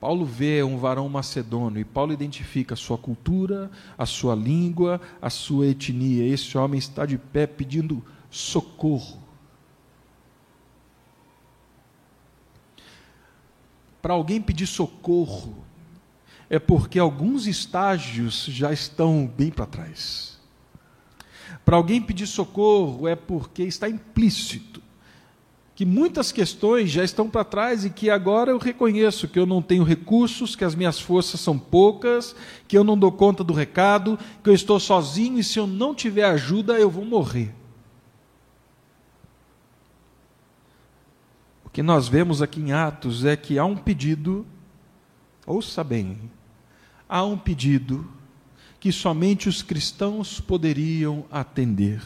Paulo 0.00 0.24
vê 0.24 0.62
um 0.64 0.76
varão 0.76 1.08
macedônio 1.08 1.80
e 1.80 1.84
Paulo 1.84 2.12
identifica 2.12 2.74
a 2.74 2.76
sua 2.76 2.98
cultura, 2.98 3.70
a 3.96 4.04
sua 4.04 4.34
língua, 4.34 5.00
a 5.22 5.30
sua 5.30 5.68
etnia. 5.68 6.26
Esse 6.26 6.58
homem 6.58 6.78
está 6.78 7.06
de 7.06 7.16
pé 7.16 7.46
pedindo 7.46 8.02
socorro. 8.28 9.22
Para 14.02 14.14
alguém 14.14 14.40
pedir 14.40 14.66
socorro, 14.66 15.69
é 16.50 16.58
porque 16.58 16.98
alguns 16.98 17.46
estágios 17.46 18.44
já 18.46 18.72
estão 18.72 19.26
bem 19.26 19.50
para 19.50 19.64
trás. 19.64 20.38
Para 21.64 21.76
alguém 21.76 22.02
pedir 22.02 22.26
socorro 22.26 23.06
é 23.06 23.14
porque 23.14 23.62
está 23.62 23.88
implícito 23.88 24.82
que 25.80 25.86
muitas 25.86 26.30
questões 26.30 26.90
já 26.90 27.02
estão 27.02 27.30
para 27.30 27.42
trás 27.42 27.86
e 27.86 27.90
que 27.90 28.10
agora 28.10 28.50
eu 28.50 28.58
reconheço 28.58 29.26
que 29.26 29.38
eu 29.38 29.46
não 29.46 29.62
tenho 29.62 29.82
recursos, 29.82 30.54
que 30.54 30.62
as 30.62 30.74
minhas 30.74 31.00
forças 31.00 31.40
são 31.40 31.58
poucas, 31.58 32.36
que 32.68 32.76
eu 32.76 32.84
não 32.84 32.98
dou 32.98 33.10
conta 33.10 33.42
do 33.42 33.54
recado, 33.54 34.18
que 34.44 34.50
eu 34.50 34.52
estou 34.52 34.78
sozinho 34.78 35.38
e 35.38 35.42
se 35.42 35.58
eu 35.58 35.66
não 35.66 35.94
tiver 35.94 36.24
ajuda 36.24 36.78
eu 36.78 36.90
vou 36.90 37.06
morrer. 37.06 37.54
O 41.64 41.70
que 41.70 41.82
nós 41.82 42.08
vemos 42.08 42.42
aqui 42.42 42.60
em 42.60 42.72
Atos 42.72 43.24
é 43.24 43.34
que 43.34 43.58
há 43.58 43.64
um 43.64 43.76
pedido, 43.76 44.44
ouça 45.46 45.82
bem, 45.82 46.30
há 47.10 47.24
um 47.24 47.36
pedido 47.36 48.06
que 48.78 48.92
somente 48.92 49.48
os 49.48 49.62
cristãos 49.62 50.40
poderiam 50.40 51.24
atender. 51.30 52.00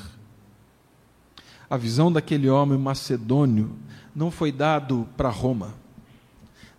A 1.69 1.77
visão 1.77 2.11
daquele 2.11 2.49
homem 2.49 2.79
macedônio 2.79 3.77
não 4.17 4.31
foi 4.31 4.51
dado 4.51 5.07
para 5.15 5.29
Roma, 5.29 5.75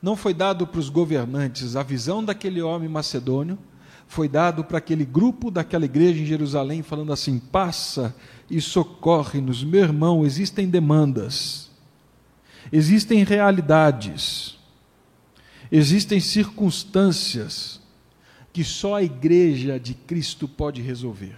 não 0.02 0.16
foi 0.16 0.34
dado 0.34 0.66
para 0.66 0.80
os 0.80 0.90
governantes. 0.90 1.76
A 1.76 1.84
visão 1.84 2.24
daquele 2.24 2.62
homem 2.62 2.90
macedônio 2.90 3.60
foi 4.08 4.28
dado 4.28 4.64
para 4.64 4.80
aquele 4.80 5.06
grupo 5.06 5.52
daquela 5.52 5.86
igreja 5.86 6.22
em 6.22 6.26
Jerusalém, 6.26 6.82
falando 6.82 7.14
assim: 7.14 7.38
passa 7.38 8.16
e 8.50 8.60
socorre-nos, 8.60 9.64
meu 9.64 9.84
irmão. 9.84 10.26
Existem 10.26 10.68
demandas, 10.68 11.70
existem 12.72 13.24
realidades, 13.24 14.58
existem 15.72 16.20
circunstâncias 16.20 17.85
que 18.56 18.64
só 18.64 18.96
a 18.96 19.04
igreja 19.04 19.78
de 19.78 19.94
Cristo 19.94 20.48
pode 20.48 20.82
resolver, 20.82 21.36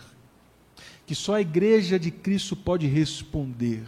que 1.03 1.15
só 1.15 1.34
a 1.34 1.41
igreja 1.41 1.97
de 1.97 2.12
Cristo 2.12 2.56
pode 2.56 2.86
responder. 2.86 3.88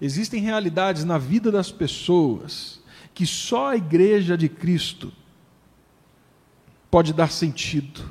Existem 0.00 0.40
realidades 0.40 1.04
na 1.04 1.18
vida 1.18 1.52
das 1.52 1.70
pessoas 1.70 2.80
que 3.12 3.26
só 3.26 3.72
a 3.72 3.76
igreja 3.76 4.38
de 4.38 4.48
Cristo 4.48 5.12
pode 6.90 7.12
dar 7.12 7.30
sentido. 7.30 8.10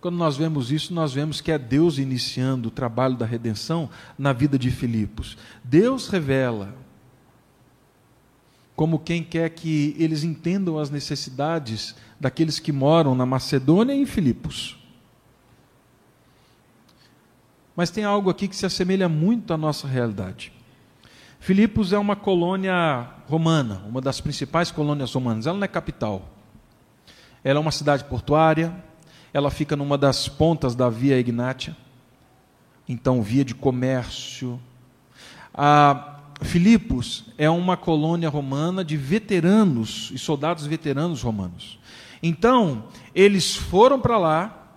Quando 0.00 0.18
nós 0.18 0.36
vemos 0.36 0.70
isso, 0.70 0.94
nós 0.94 1.12
vemos 1.12 1.40
que 1.40 1.50
é 1.50 1.58
Deus 1.58 1.98
iniciando 1.98 2.68
o 2.68 2.70
trabalho 2.70 3.16
da 3.16 3.26
redenção 3.26 3.90
na 4.16 4.32
vida 4.32 4.56
de 4.56 4.70
Filipos. 4.70 5.36
Deus 5.64 6.06
revela 6.06 6.76
como 8.80 8.98
quem 8.98 9.22
quer 9.22 9.50
que 9.50 9.94
eles 9.98 10.24
entendam 10.24 10.78
as 10.78 10.88
necessidades 10.88 11.94
daqueles 12.18 12.58
que 12.58 12.72
moram 12.72 13.14
na 13.14 13.26
Macedônia 13.26 13.92
e 13.92 14.00
em 14.00 14.06
Filipos. 14.06 14.78
Mas 17.76 17.90
tem 17.90 18.04
algo 18.04 18.30
aqui 18.30 18.48
que 18.48 18.56
se 18.56 18.64
assemelha 18.64 19.06
muito 19.06 19.52
à 19.52 19.58
nossa 19.58 19.86
realidade. 19.86 20.50
Filipos 21.38 21.92
é 21.92 21.98
uma 21.98 22.16
colônia 22.16 23.06
romana, 23.28 23.82
uma 23.86 24.00
das 24.00 24.18
principais 24.18 24.70
colônias 24.70 25.12
romanas. 25.12 25.46
Ela 25.46 25.58
não 25.58 25.64
é 25.66 25.68
capital. 25.68 26.30
Ela 27.44 27.58
é 27.58 27.60
uma 27.60 27.72
cidade 27.72 28.04
portuária, 28.04 28.74
ela 29.30 29.50
fica 29.50 29.76
numa 29.76 29.98
das 29.98 30.26
pontas 30.26 30.74
da 30.74 30.88
Via 30.88 31.18
Ignátia, 31.18 31.76
então 32.88 33.20
via 33.20 33.44
de 33.44 33.54
comércio. 33.54 34.58
A 35.52 36.19
Filipos 36.42 37.26
é 37.36 37.48
uma 37.50 37.76
colônia 37.76 38.28
romana 38.28 38.84
de 38.84 38.96
veteranos 38.96 40.10
e 40.12 40.18
soldados 40.18 40.66
veteranos 40.66 41.22
romanos. 41.22 41.78
Então, 42.22 42.84
eles 43.14 43.54
foram 43.54 44.00
para 44.00 44.18
lá, 44.18 44.74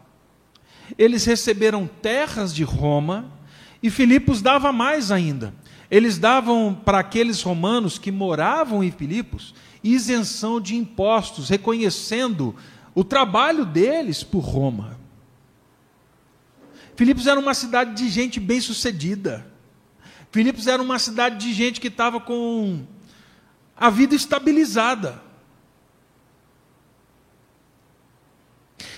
eles 0.98 1.26
receberam 1.26 1.88
terras 1.88 2.54
de 2.54 2.64
Roma, 2.64 3.26
e 3.82 3.90
Filipos 3.90 4.42
dava 4.42 4.72
mais 4.72 5.12
ainda. 5.12 5.54
Eles 5.90 6.18
davam 6.18 6.74
para 6.74 7.00
aqueles 7.00 7.42
romanos 7.42 7.98
que 7.98 8.12
moravam 8.12 8.84
em 8.84 8.92
Filipos 8.92 9.54
isenção 9.84 10.62
de 10.62 10.76
impostos, 10.76 11.50
reconhecendo 11.50 12.56
o 12.96 13.04
trabalho 13.04 13.66
deles 13.66 14.24
por 14.24 14.40
Roma. 14.40 14.98
Filipos 16.96 17.28
era 17.28 17.40
uma 17.40 17.54
cidade 17.54 17.96
de 17.96 18.10
gente 18.10 18.40
bem-sucedida. 18.40 19.53
Filipos 20.34 20.66
era 20.66 20.82
uma 20.82 20.98
cidade 20.98 21.38
de 21.38 21.54
gente 21.54 21.80
que 21.80 21.90
estava 21.90 22.20
com 22.20 22.88
a 23.78 23.92
vida 23.92 24.16
estabilizada. 24.16 25.22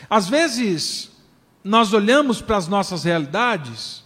Às 0.10 0.30
vezes, 0.30 1.12
nós 1.62 1.92
olhamos 1.92 2.42
para 2.42 2.56
as 2.56 2.70
nossas 2.70 3.04
realidades 3.04 4.02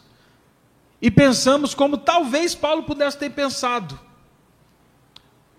e 1.00 1.12
pensamos 1.12 1.76
como 1.76 2.00
talvez 2.00 2.56
Paulo 2.56 2.82
pudesse 2.82 3.20
ter 3.20 3.30
pensado. 3.30 4.00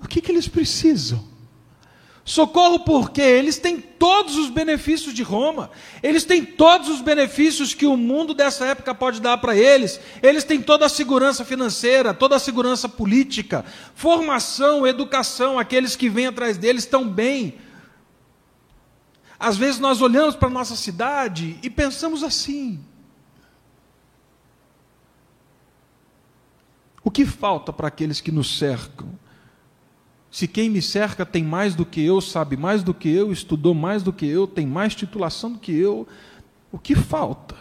O 0.01 0.09
que, 0.09 0.21
que 0.21 0.33
eles 0.33 0.49
precisam? 0.49 1.25
Socorro 2.31 2.79
porque 2.79 3.21
eles 3.21 3.59
têm 3.59 3.81
todos 3.81 4.37
os 4.37 4.51
benefícios 4.51 5.13
de 5.13 5.21
Roma, 5.21 5.69
eles 6.01 6.23
têm 6.23 6.45
todos 6.45 6.89
os 6.89 7.01
benefícios 7.01 7.75
que 7.75 7.85
o 7.85 7.97
mundo 7.97 8.33
dessa 8.33 8.67
época 8.67 8.95
pode 8.95 9.21
dar 9.21 9.39
para 9.39 9.57
eles, 9.57 10.01
eles 10.23 10.45
têm 10.45 10.63
toda 10.63 10.87
a 10.87 10.89
segurança 10.89 11.45
financeira, 11.45 12.15
toda 12.15 12.37
a 12.37 12.39
segurança 12.39 12.89
política, 12.89 13.65
formação, 13.97 14.87
educação, 14.87 15.59
aqueles 15.59 15.97
que 15.97 16.09
vêm 16.09 16.29
atrás 16.29 16.57
deles 16.57 16.85
estão 16.85 17.09
bem. 17.09 17.59
Às 19.37 19.57
vezes 19.57 19.81
nós 19.81 20.01
olhamos 20.01 20.37
para 20.37 20.47
a 20.47 20.53
nossa 20.53 20.77
cidade 20.77 21.59
e 21.65 21.69
pensamos 21.69 22.23
assim: 22.23 22.79
o 27.03 27.11
que 27.11 27.27
falta 27.27 27.73
para 27.73 27.89
aqueles 27.89 28.21
que 28.21 28.31
nos 28.31 28.57
cercam? 28.57 29.19
Se 30.31 30.47
quem 30.47 30.71
me 30.71 30.81
cerca 30.81 31.27
tem 31.27 31.43
mais 31.43 31.75
do 31.75 31.85
que 31.85 32.01
eu, 32.01 32.21
sabe 32.21 32.57
mais 32.57 32.83
do 32.83 32.95
que 32.95 33.09
eu, 33.09 33.33
estudou 33.33 33.75
mais 33.75 34.03
do 34.03 34.13
que 34.13 34.27
eu, 34.27 34.47
tem 34.47 34.67
mais 34.67 34.95
titulação 34.95 35.53
do 35.53 35.59
que 35.59 35.73
eu, 35.73 36.07
o 36.71 36.79
que 36.79 36.95
falta? 36.95 37.57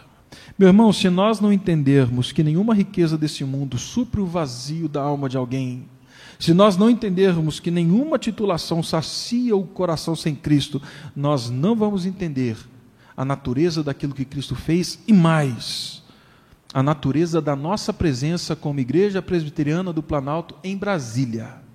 Meu 0.56 0.68
irmão, 0.68 0.92
se 0.92 1.10
nós 1.10 1.40
não 1.40 1.52
entendermos 1.52 2.30
que 2.30 2.44
nenhuma 2.44 2.74
riqueza 2.74 3.18
desse 3.18 3.44
mundo 3.44 3.76
supre 3.76 4.20
o 4.20 4.26
vazio 4.26 4.88
da 4.88 5.02
alma 5.02 5.28
de 5.28 5.36
alguém, 5.36 5.84
se 6.38 6.54
nós 6.54 6.76
não 6.76 6.88
entendermos 6.88 7.58
que 7.58 7.70
nenhuma 7.70 8.18
titulação 8.18 8.82
sacia 8.82 9.56
o 9.56 9.66
coração 9.66 10.14
sem 10.14 10.34
Cristo, 10.34 10.80
nós 11.14 11.50
não 11.50 11.74
vamos 11.74 12.06
entender 12.06 12.56
a 13.16 13.24
natureza 13.24 13.82
daquilo 13.82 14.14
que 14.14 14.24
Cristo 14.24 14.54
fez 14.54 14.98
e 15.06 15.12
mais, 15.12 16.02
a 16.72 16.82
natureza 16.82 17.42
da 17.42 17.56
nossa 17.56 17.92
presença 17.92 18.54
como 18.54 18.80
Igreja 18.80 19.20
Presbiteriana 19.20 19.92
do 19.92 20.02
Planalto 20.02 20.54
em 20.62 20.76
Brasília. 20.76 21.69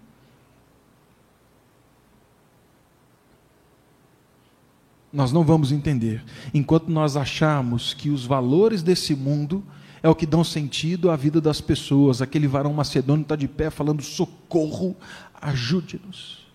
Nós 5.15 5.31
não 5.31 5.45
vamos 5.45 5.71
entender, 5.71 6.21
enquanto 6.53 6.89
nós 6.89 7.15
acharmos 7.15 7.93
que 7.93 8.09
os 8.09 8.25
valores 8.25 8.83
desse 8.83 9.15
mundo 9.15 9.63
é 10.03 10.09
o 10.09 10.13
que 10.13 10.25
dão 10.25 10.43
sentido 10.43 11.09
à 11.09 11.15
vida 11.15 11.39
das 11.39 11.61
pessoas. 11.61 12.21
Aquele 12.21 12.47
varão 12.47 12.73
macedônio 12.73 13.23
está 13.23 13.35
de 13.35 13.47
pé 13.47 13.69
falando: 13.69 14.03
socorro, 14.03 14.95
ajude-nos. 15.41 16.45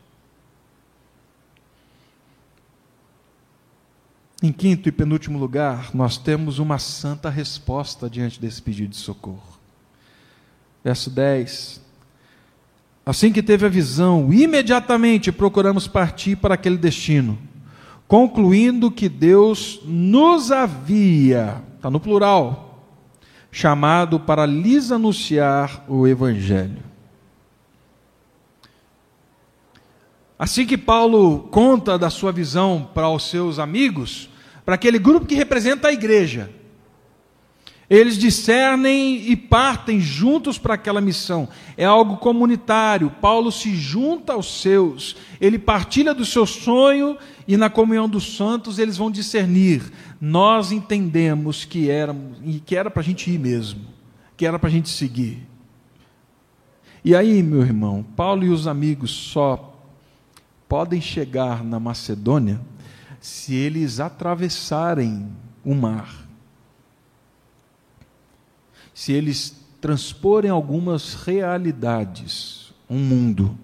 Em 4.42 4.52
quinto 4.52 4.88
e 4.88 4.92
penúltimo 4.92 5.38
lugar, 5.38 5.94
nós 5.94 6.18
temos 6.18 6.58
uma 6.58 6.78
santa 6.78 7.30
resposta 7.30 8.10
diante 8.10 8.38
desse 8.38 8.60
pedido 8.60 8.90
de 8.90 8.96
socorro. 8.96 9.58
Verso 10.84 11.10
10. 11.10 11.80
Assim 13.04 13.32
que 13.32 13.42
teve 13.42 13.64
a 13.64 13.70
visão, 13.70 14.32
imediatamente 14.32 15.32
procuramos 15.32 15.88
partir 15.88 16.36
para 16.36 16.54
aquele 16.54 16.76
destino 16.76 17.38
concluindo 18.10 18.90
que 18.90 19.08
Deus 19.08 19.78
nos 19.84 20.50
havia, 20.50 21.62
está 21.76 21.88
no 21.88 22.00
plural, 22.00 22.84
chamado 23.52 24.18
para 24.18 24.44
lhes 24.44 24.90
anunciar 24.90 25.84
o 25.86 26.08
Evangelho. 26.08 26.82
Assim 30.36 30.66
que 30.66 30.76
Paulo 30.76 31.46
conta 31.52 31.96
da 31.96 32.10
sua 32.10 32.32
visão 32.32 32.90
para 32.92 33.08
os 33.08 33.30
seus 33.30 33.60
amigos, 33.60 34.28
para 34.64 34.74
aquele 34.74 34.98
grupo 34.98 35.24
que 35.24 35.36
representa 35.36 35.86
a 35.86 35.92
igreja, 35.92 36.50
eles 37.90 38.16
discernem 38.16 39.28
e 39.28 39.34
partem 39.34 39.98
juntos 39.98 40.56
para 40.56 40.74
aquela 40.74 41.00
missão. 41.00 41.48
É 41.76 41.84
algo 41.84 42.18
comunitário. 42.18 43.10
Paulo 43.10 43.50
se 43.50 43.74
junta 43.74 44.34
aos 44.34 44.62
seus, 44.62 45.16
ele 45.40 45.58
partilha 45.58 46.14
do 46.14 46.24
seu 46.24 46.46
sonho 46.46 47.18
e 47.48 47.56
na 47.56 47.68
comunhão 47.68 48.08
dos 48.08 48.36
santos 48.36 48.78
eles 48.78 48.96
vão 48.96 49.10
discernir. 49.10 49.82
Nós 50.20 50.70
entendemos 50.70 51.64
que 51.64 51.90
era 51.90 52.14
que 52.64 52.76
era 52.76 52.88
para 52.88 53.00
a 53.00 53.04
gente 53.04 53.28
ir 53.28 53.40
mesmo, 53.40 53.80
que 54.36 54.46
era 54.46 54.56
para 54.56 54.68
a 54.68 54.72
gente 54.72 54.88
seguir. 54.88 55.44
E 57.04 57.16
aí, 57.16 57.42
meu 57.42 57.62
irmão, 57.62 58.04
Paulo 58.14 58.44
e 58.44 58.50
os 58.50 58.68
amigos 58.68 59.10
só 59.10 59.74
podem 60.68 61.00
chegar 61.00 61.64
na 61.64 61.80
Macedônia 61.80 62.60
se 63.20 63.52
eles 63.52 63.98
atravessarem 63.98 65.26
o 65.64 65.74
mar 65.74 66.19
se 69.00 69.14
eles 69.14 69.56
transporem 69.80 70.50
algumas 70.50 71.14
realidades, 71.14 72.70
um 72.86 72.98
mundo. 72.98 73.58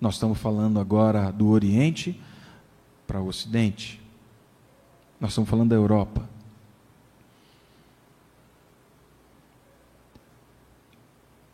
Nós 0.00 0.14
estamos 0.14 0.38
falando 0.38 0.80
agora 0.80 1.30
do 1.30 1.50
Oriente 1.50 2.20
para 3.06 3.20
o 3.20 3.28
Ocidente. 3.28 4.02
Nós 5.20 5.30
estamos 5.30 5.48
falando 5.48 5.68
da 5.68 5.76
Europa. 5.76 6.28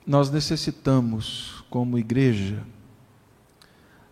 Nós 0.06 0.30
necessitamos, 0.30 1.62
como 1.68 1.98
igreja, 1.98 2.64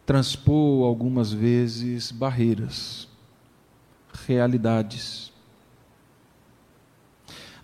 transpor 0.04 0.86
algumas 0.86 1.32
vezes 1.32 2.12
barreiras, 2.12 3.08
realidades. 4.26 5.25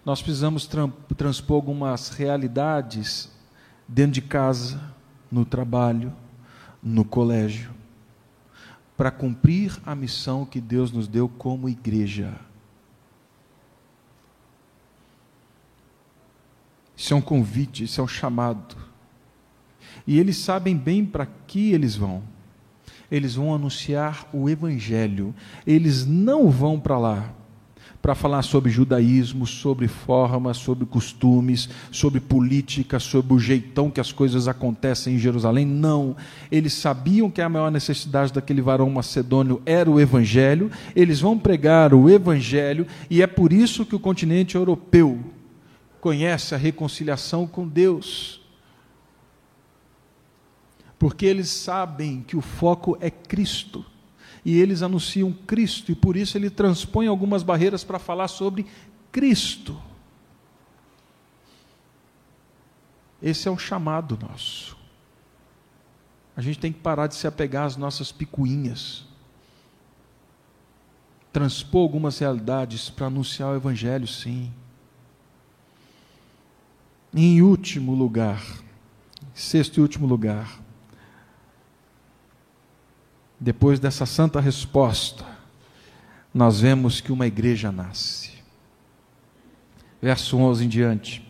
Nós 0.04 0.20
precisamos 0.20 0.68
transpor 1.16 1.56
algumas 1.56 2.08
realidades 2.08 3.30
dentro 3.86 4.12
de 4.12 4.22
casa, 4.22 4.80
no 5.30 5.44
trabalho, 5.44 6.12
no 6.82 7.04
colégio, 7.04 7.70
para 8.96 9.12
cumprir 9.12 9.80
a 9.86 9.94
missão 9.94 10.44
que 10.44 10.60
Deus 10.60 10.90
nos 10.90 11.06
deu 11.06 11.28
como 11.28 11.68
igreja. 11.68 12.34
Isso 16.96 17.14
é 17.14 17.16
um 17.16 17.22
convite, 17.22 17.84
isso 17.84 18.00
é 18.00 18.04
um 18.04 18.08
chamado. 18.08 18.76
E 20.04 20.18
eles 20.18 20.36
sabem 20.36 20.76
bem 20.76 21.04
para 21.04 21.26
que 21.26 21.72
eles 21.72 21.94
vão. 21.94 22.22
Eles 23.10 23.36
vão 23.36 23.54
anunciar 23.54 24.28
o 24.32 24.50
Evangelho. 24.50 25.32
Eles 25.64 26.04
não 26.04 26.50
vão 26.50 26.80
para 26.80 26.98
lá 26.98 27.32
para 28.02 28.16
falar 28.16 28.42
sobre 28.42 28.68
judaísmo, 28.68 29.46
sobre 29.46 29.86
forma, 29.86 30.52
sobre 30.52 30.84
costumes, 30.84 31.68
sobre 31.92 32.18
política, 32.18 32.98
sobre 32.98 33.32
o 33.32 33.38
jeitão 33.38 33.92
que 33.92 34.00
as 34.00 34.10
coisas 34.10 34.48
acontecem 34.48 35.14
em 35.14 35.18
Jerusalém. 35.18 35.64
Não. 35.64 36.16
Eles 36.50 36.72
sabiam 36.72 37.30
que 37.30 37.40
a 37.40 37.48
maior 37.48 37.70
necessidade 37.70 38.32
daquele 38.32 38.60
varão 38.60 38.90
macedônio 38.90 39.62
era 39.64 39.88
o 39.88 40.00
evangelho. 40.00 40.68
Eles 40.96 41.20
vão 41.20 41.38
pregar 41.38 41.94
o 41.94 42.10
evangelho 42.10 42.88
e 43.08 43.22
é 43.22 43.26
por 43.28 43.52
isso 43.52 43.86
que 43.86 43.94
o 43.94 44.00
continente 44.00 44.56
europeu 44.56 45.20
conhece 46.00 46.56
a 46.56 46.58
reconciliação 46.58 47.46
com 47.46 47.68
Deus. 47.68 48.40
Porque 50.98 51.24
eles 51.24 51.48
sabem 51.48 52.24
que 52.26 52.36
o 52.36 52.40
foco 52.40 52.98
é 53.00 53.10
Cristo 53.10 53.91
e 54.44 54.58
eles 54.58 54.82
anunciam 54.82 55.32
Cristo, 55.32 55.92
e 55.92 55.94
por 55.94 56.16
isso 56.16 56.36
ele 56.36 56.50
transpõe 56.50 57.06
algumas 57.06 57.42
barreiras 57.42 57.84
para 57.84 57.98
falar 57.98 58.28
sobre 58.28 58.66
Cristo. 59.10 59.80
Esse 63.22 63.46
é 63.46 63.50
o 63.50 63.58
chamado 63.58 64.18
nosso. 64.20 64.76
A 66.36 66.40
gente 66.40 66.58
tem 66.58 66.72
que 66.72 66.80
parar 66.80 67.06
de 67.06 67.14
se 67.14 67.26
apegar 67.26 67.66
às 67.66 67.76
nossas 67.76 68.10
picuinhas, 68.10 69.04
transpor 71.32 71.82
algumas 71.82 72.18
realidades 72.18 72.90
para 72.90 73.06
anunciar 73.06 73.50
o 73.50 73.56
Evangelho, 73.56 74.08
sim. 74.08 74.52
Em 77.14 77.42
último 77.42 77.94
lugar, 77.94 78.42
sexto 79.34 79.76
e 79.76 79.80
último 79.80 80.06
lugar, 80.06 80.61
depois 83.42 83.80
dessa 83.80 84.06
santa 84.06 84.40
resposta, 84.40 85.24
nós 86.32 86.60
vemos 86.60 87.00
que 87.00 87.10
uma 87.10 87.26
igreja 87.26 87.72
nasce. 87.72 88.30
Verso 90.00 90.36
11 90.36 90.64
em 90.64 90.68
diante. 90.68 91.28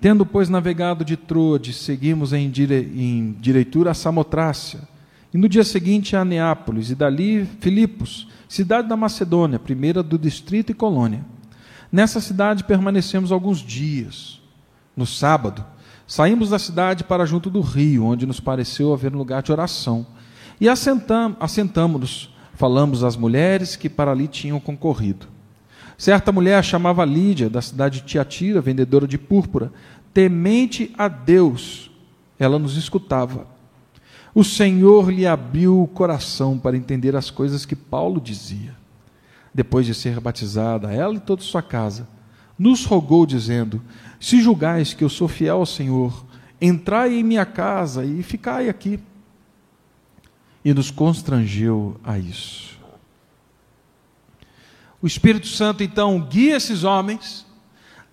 Tendo, 0.00 0.26
pois, 0.26 0.48
navegado 0.48 1.04
de 1.04 1.16
Troade, 1.16 1.72
seguimos 1.72 2.32
em, 2.32 2.50
dire... 2.50 2.90
em 2.96 3.36
direitura 3.38 3.92
a 3.92 3.94
Samotrácia, 3.94 4.80
e 5.32 5.38
no 5.38 5.48
dia 5.48 5.62
seguinte 5.62 6.16
a 6.16 6.24
Neápolis, 6.24 6.90
e 6.90 6.96
dali 6.96 7.46
Filipos, 7.60 8.26
cidade 8.48 8.88
da 8.88 8.96
Macedônia, 8.96 9.60
primeira 9.60 10.02
do 10.02 10.18
distrito 10.18 10.72
e 10.72 10.74
colônia. 10.74 11.24
Nessa 11.92 12.20
cidade 12.20 12.64
permanecemos 12.64 13.30
alguns 13.30 13.60
dias. 13.60 14.42
No 14.96 15.06
sábado, 15.06 15.64
saímos 16.08 16.50
da 16.50 16.58
cidade 16.58 17.04
para 17.04 17.24
junto 17.24 17.48
do 17.48 17.60
rio, 17.60 18.04
onde 18.04 18.26
nos 18.26 18.40
pareceu 18.40 18.92
haver 18.92 19.14
um 19.14 19.18
lugar 19.18 19.44
de 19.44 19.52
oração. 19.52 20.04
E 20.60 20.68
assentamos-nos, 20.68 22.28
falamos 22.52 23.02
às 23.02 23.16
mulheres 23.16 23.76
que 23.76 23.88
para 23.88 24.10
ali 24.10 24.28
tinham 24.28 24.60
concorrido. 24.60 25.26
Certa 25.96 26.30
mulher 26.30 26.62
chamava 26.62 27.04
Lídia, 27.04 27.48
da 27.48 27.62
cidade 27.62 28.00
de 28.00 28.06
Tiatira, 28.06 28.60
vendedora 28.60 29.06
de 29.06 29.16
púrpura, 29.16 29.72
temente 30.12 30.94
a 30.98 31.08
Deus, 31.08 31.90
ela 32.38 32.58
nos 32.58 32.76
escutava. 32.76 33.46
O 34.34 34.44
Senhor 34.44 35.10
lhe 35.10 35.26
abriu 35.26 35.82
o 35.82 35.88
coração 35.88 36.58
para 36.58 36.76
entender 36.76 37.16
as 37.16 37.30
coisas 37.30 37.64
que 37.64 37.74
Paulo 37.74 38.20
dizia. 38.20 38.74
Depois 39.52 39.84
de 39.84 39.94
ser 39.94 40.20
batizada, 40.20 40.92
ela 40.92 41.14
e 41.14 41.20
toda 41.20 41.42
sua 41.42 41.62
casa, 41.62 42.06
nos 42.58 42.84
rogou, 42.84 43.26
dizendo: 43.26 43.82
Se 44.20 44.40
julgais 44.40 44.94
que 44.94 45.02
eu 45.02 45.08
sou 45.08 45.26
fiel 45.26 45.56
ao 45.56 45.66
Senhor, 45.66 46.24
entrai 46.60 47.14
em 47.14 47.24
minha 47.24 47.44
casa 47.44 48.04
e 48.04 48.22
ficai 48.22 48.68
aqui 48.68 49.00
e 50.64 50.74
nos 50.74 50.90
constrangeu 50.90 51.98
a 52.04 52.18
isso. 52.18 52.78
O 55.02 55.06
Espírito 55.06 55.46
Santo 55.46 55.82
então 55.82 56.20
guia 56.20 56.56
esses 56.56 56.84
homens, 56.84 57.46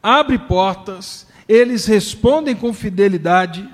abre 0.02 0.38
portas, 0.38 1.28
eles 1.48 1.86
respondem 1.86 2.56
com 2.56 2.74
fidelidade, 2.74 3.70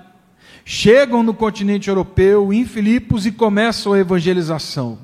chegam 0.66 1.22
no 1.22 1.34
continente 1.34 1.90
europeu, 1.90 2.52
em 2.52 2.66
Filipos, 2.66 3.26
e 3.26 3.32
começam 3.32 3.94
a 3.94 4.00
evangelização. 4.00 4.98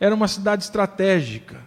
Era 0.00 0.14
uma 0.14 0.28
cidade 0.28 0.64
estratégica, 0.64 1.60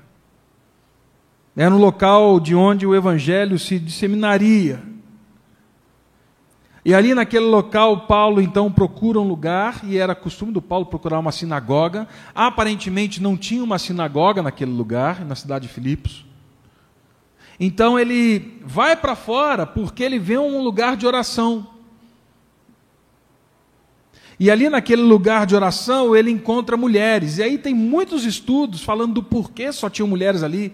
era 1.56 1.74
um 1.74 1.80
local 1.80 2.40
de 2.40 2.54
onde 2.54 2.86
o 2.86 2.96
evangelho 2.96 3.58
se 3.58 3.80
disseminaria. 3.80 4.82
E 6.88 6.94
ali 6.94 7.14
naquele 7.14 7.44
local, 7.44 8.08
Paulo 8.08 8.40
então 8.40 8.72
procura 8.72 9.20
um 9.20 9.28
lugar, 9.28 9.82
e 9.84 9.98
era 9.98 10.16
costume 10.16 10.54
do 10.54 10.62
Paulo 10.62 10.86
procurar 10.86 11.20
uma 11.20 11.34
sinagoga. 11.34 12.08
Aparentemente 12.34 13.22
não 13.22 13.36
tinha 13.36 13.62
uma 13.62 13.78
sinagoga 13.78 14.42
naquele 14.42 14.72
lugar, 14.72 15.26
na 15.26 15.36
cidade 15.36 15.68
de 15.68 15.74
Filipos. 15.74 16.26
Então 17.60 18.00
ele 18.00 18.62
vai 18.64 18.96
para 18.96 19.18
fora 19.18 19.66
porque 19.66 20.02
ele 20.02 20.18
vê 20.18 20.38
um 20.38 20.64
lugar 20.64 20.96
de 20.96 21.06
oração. 21.06 21.68
E 24.40 24.50
ali 24.50 24.70
naquele 24.70 25.02
lugar 25.02 25.46
de 25.46 25.58
oração 25.58 26.16
ele 26.16 26.32
encontra 26.32 26.78
mulheres. 26.78 27.38
E 27.38 27.44
aí 27.44 27.58
tem 27.58 27.74
muitos 27.74 28.24
estudos 28.24 28.82
falando 28.82 29.16
do 29.16 29.24
porquê 29.24 29.74
só 29.74 29.90
tinham 29.90 30.08
mulheres 30.08 30.42
ali. 30.42 30.74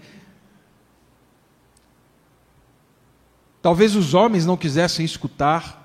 Talvez 3.60 3.96
os 3.96 4.14
homens 4.14 4.46
não 4.46 4.56
quisessem 4.56 5.04
escutar 5.04 5.82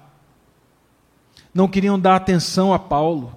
não 1.59 1.67
queriam 1.67 1.99
dar 1.99 2.15
atenção 2.15 2.73
a 2.73 2.79
Paulo. 2.79 3.35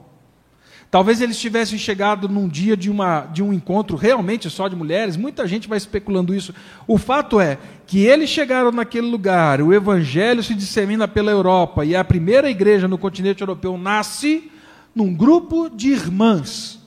Talvez 0.93 1.21
eles 1.21 1.41
tivessem 1.41 1.77
chegado 1.77 2.29
num 2.29 2.47
dia 2.47 2.77
de, 2.77 2.89
uma, 2.89 3.23
de 3.23 3.43
um 3.43 3.53
encontro 3.53 3.97
realmente 3.97 4.49
só 4.49 4.69
de 4.69 4.77
mulheres, 4.77 5.17
muita 5.17 5.49
gente 5.49 5.67
vai 5.67 5.77
especulando 5.77 6.33
isso. 6.33 6.55
O 6.87 6.99
fato 6.99 7.41
é 7.41 7.59
que 7.85 8.05
eles 8.05 8.31
chegaram 8.31 8.71
naquele 8.71 9.09
lugar, 9.09 9.61
o 9.61 9.73
evangelho 9.73 10.41
se 10.41 10.55
dissemina 10.55 11.09
pela 11.09 11.33
Europa 11.33 11.85
e 11.85 11.97
a 11.97 12.05
primeira 12.05 12.49
igreja 12.49 12.87
no 12.87 12.97
continente 12.97 13.41
europeu 13.41 13.77
nasce 13.77 14.53
num 14.95 15.13
grupo 15.13 15.69
de 15.69 15.89
irmãs 15.89 16.79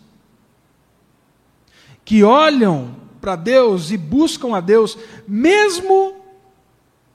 que 2.06 2.24
olham 2.24 2.96
para 3.20 3.36
Deus 3.36 3.92
e 3.92 3.98
buscam 3.98 4.56
a 4.56 4.62
Deus, 4.62 4.98
mesmo 5.28 6.16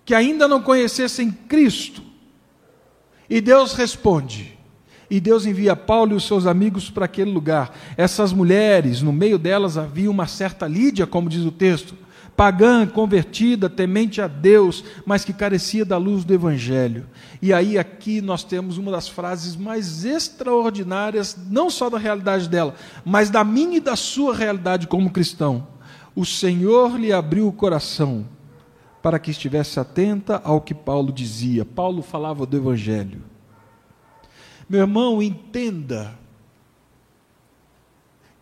que 0.04 0.14
ainda 0.14 0.46
não 0.46 0.60
conhecessem 0.60 1.30
Cristo. 1.30 2.09
E 3.30 3.40
Deus 3.40 3.74
responde. 3.74 4.58
E 5.08 5.20
Deus 5.20 5.46
envia 5.46 5.76
Paulo 5.76 6.12
e 6.12 6.14
os 6.16 6.24
seus 6.24 6.46
amigos 6.46 6.90
para 6.90 7.04
aquele 7.04 7.30
lugar. 7.30 7.72
Essas 7.96 8.32
mulheres, 8.32 9.02
no 9.02 9.12
meio 9.12 9.38
delas 9.38 9.78
havia 9.78 10.10
uma 10.10 10.26
certa 10.26 10.66
Lídia, 10.66 11.06
como 11.06 11.28
diz 11.28 11.44
o 11.44 11.52
texto, 11.52 11.94
pagã, 12.36 12.86
convertida, 12.86 13.68
temente 13.68 14.20
a 14.20 14.26
Deus, 14.26 14.84
mas 15.04 15.24
que 15.24 15.32
carecia 15.32 15.84
da 15.84 15.96
luz 15.96 16.24
do 16.24 16.34
Evangelho. 16.34 17.06
E 17.40 17.52
aí, 17.52 17.78
aqui, 17.78 18.20
nós 18.20 18.42
temos 18.42 18.78
uma 18.78 18.90
das 18.90 19.08
frases 19.08 19.54
mais 19.54 20.04
extraordinárias, 20.04 21.36
não 21.50 21.70
só 21.70 21.88
da 21.88 21.98
realidade 21.98 22.48
dela, 22.48 22.74
mas 23.04 23.30
da 23.30 23.44
minha 23.44 23.76
e 23.76 23.80
da 23.80 23.94
sua 23.94 24.34
realidade 24.34 24.88
como 24.88 25.10
cristão. 25.10 25.66
O 26.16 26.24
Senhor 26.24 26.98
lhe 26.98 27.12
abriu 27.12 27.46
o 27.46 27.52
coração 27.52 28.26
para 29.02 29.18
que 29.18 29.30
estivesse 29.30 29.80
atenta 29.80 30.40
ao 30.44 30.60
que 30.60 30.74
Paulo 30.74 31.12
dizia. 31.12 31.64
Paulo 31.64 32.02
falava 32.02 32.44
do 32.44 32.56
Evangelho. 32.56 33.22
Meu 34.68 34.80
irmão, 34.80 35.22
entenda 35.22 36.18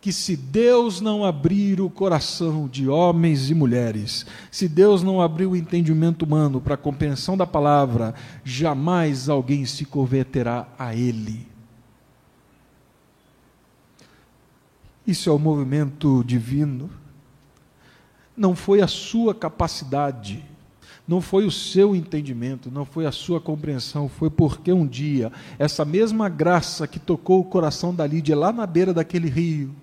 que 0.01 0.13
se 0.13 0.37
Deus 0.37 1.01
não 1.01 1.25
abrir 1.25 1.81
o 1.81 1.89
coração 1.89 2.67
de 2.67 2.87
homens 2.87 3.49
e 3.49 3.55
mulheres, 3.55 4.25
se 4.49 4.67
Deus 4.67 5.03
não 5.03 5.21
abrir 5.21 5.45
o 5.45 5.55
entendimento 5.55 6.23
humano 6.23 6.61
para 6.61 6.75
a 6.75 6.77
compreensão 6.77 7.35
da 7.35 7.45
palavra, 7.45 8.13
jamais 8.43 9.27
alguém 9.27 9.65
se 9.65 9.85
converterá 9.85 10.67
a 10.77 10.95
Ele. 10.95 11.47
Isso 15.05 15.29
é 15.29 15.33
o 15.33 15.39
movimento 15.39 16.23
divino 16.23 16.89
não 18.39 18.55
foi 18.55 18.79
a 18.79 18.87
sua 18.87 19.35
capacidade, 19.35 20.45
não 21.09 21.21
foi 21.21 21.43
o 21.43 21.49
seu 21.49 21.95
entendimento, 21.95 22.69
não 22.69 22.85
foi 22.85 23.07
a 23.07 23.11
sua 23.11 23.41
compreensão, 23.41 24.07
foi 24.07 24.29
porque 24.29 24.71
um 24.71 24.85
dia 24.85 25.31
essa 25.57 25.83
mesma 25.83 26.29
graça 26.29 26.87
que 26.87 26.99
tocou 26.99 27.39
o 27.39 27.43
coração 27.43 27.95
da 27.95 28.05
Lídia 28.05 28.37
lá 28.37 28.53
na 28.53 28.67
beira 28.67 28.93
daquele 28.93 29.27
rio 29.27 29.73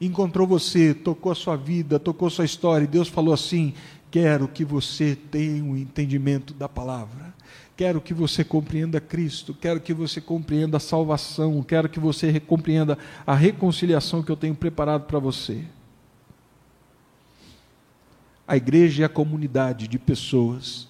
encontrou 0.00 0.46
você, 0.46 0.94
tocou 0.94 1.30
a 1.30 1.34
sua 1.34 1.54
vida, 1.54 1.98
tocou 1.98 2.28
a 2.28 2.30
sua 2.30 2.46
história, 2.46 2.84
e 2.84 2.88
Deus 2.88 3.08
falou 3.08 3.34
assim: 3.34 3.74
Quero 4.10 4.48
que 4.48 4.64
você 4.64 5.14
tenha 5.30 5.62
um 5.62 5.76
entendimento 5.76 6.54
da 6.54 6.66
palavra. 6.66 7.34
Quero 7.76 8.00
que 8.00 8.14
você 8.14 8.42
compreenda 8.42 9.02
Cristo, 9.02 9.52
quero 9.52 9.80
que 9.80 9.92
você 9.92 10.18
compreenda 10.18 10.78
a 10.78 10.80
salvação, 10.80 11.62
quero 11.62 11.90
que 11.90 12.00
você 12.00 12.40
compreenda 12.40 12.96
a 13.26 13.34
reconciliação 13.34 14.22
que 14.22 14.32
eu 14.32 14.36
tenho 14.36 14.54
preparado 14.54 15.02
para 15.02 15.18
você. 15.18 15.62
A 18.50 18.56
igreja 18.56 19.04
é 19.04 19.06
a 19.06 19.08
comunidade 19.08 19.86
de 19.86 19.96
pessoas 19.96 20.88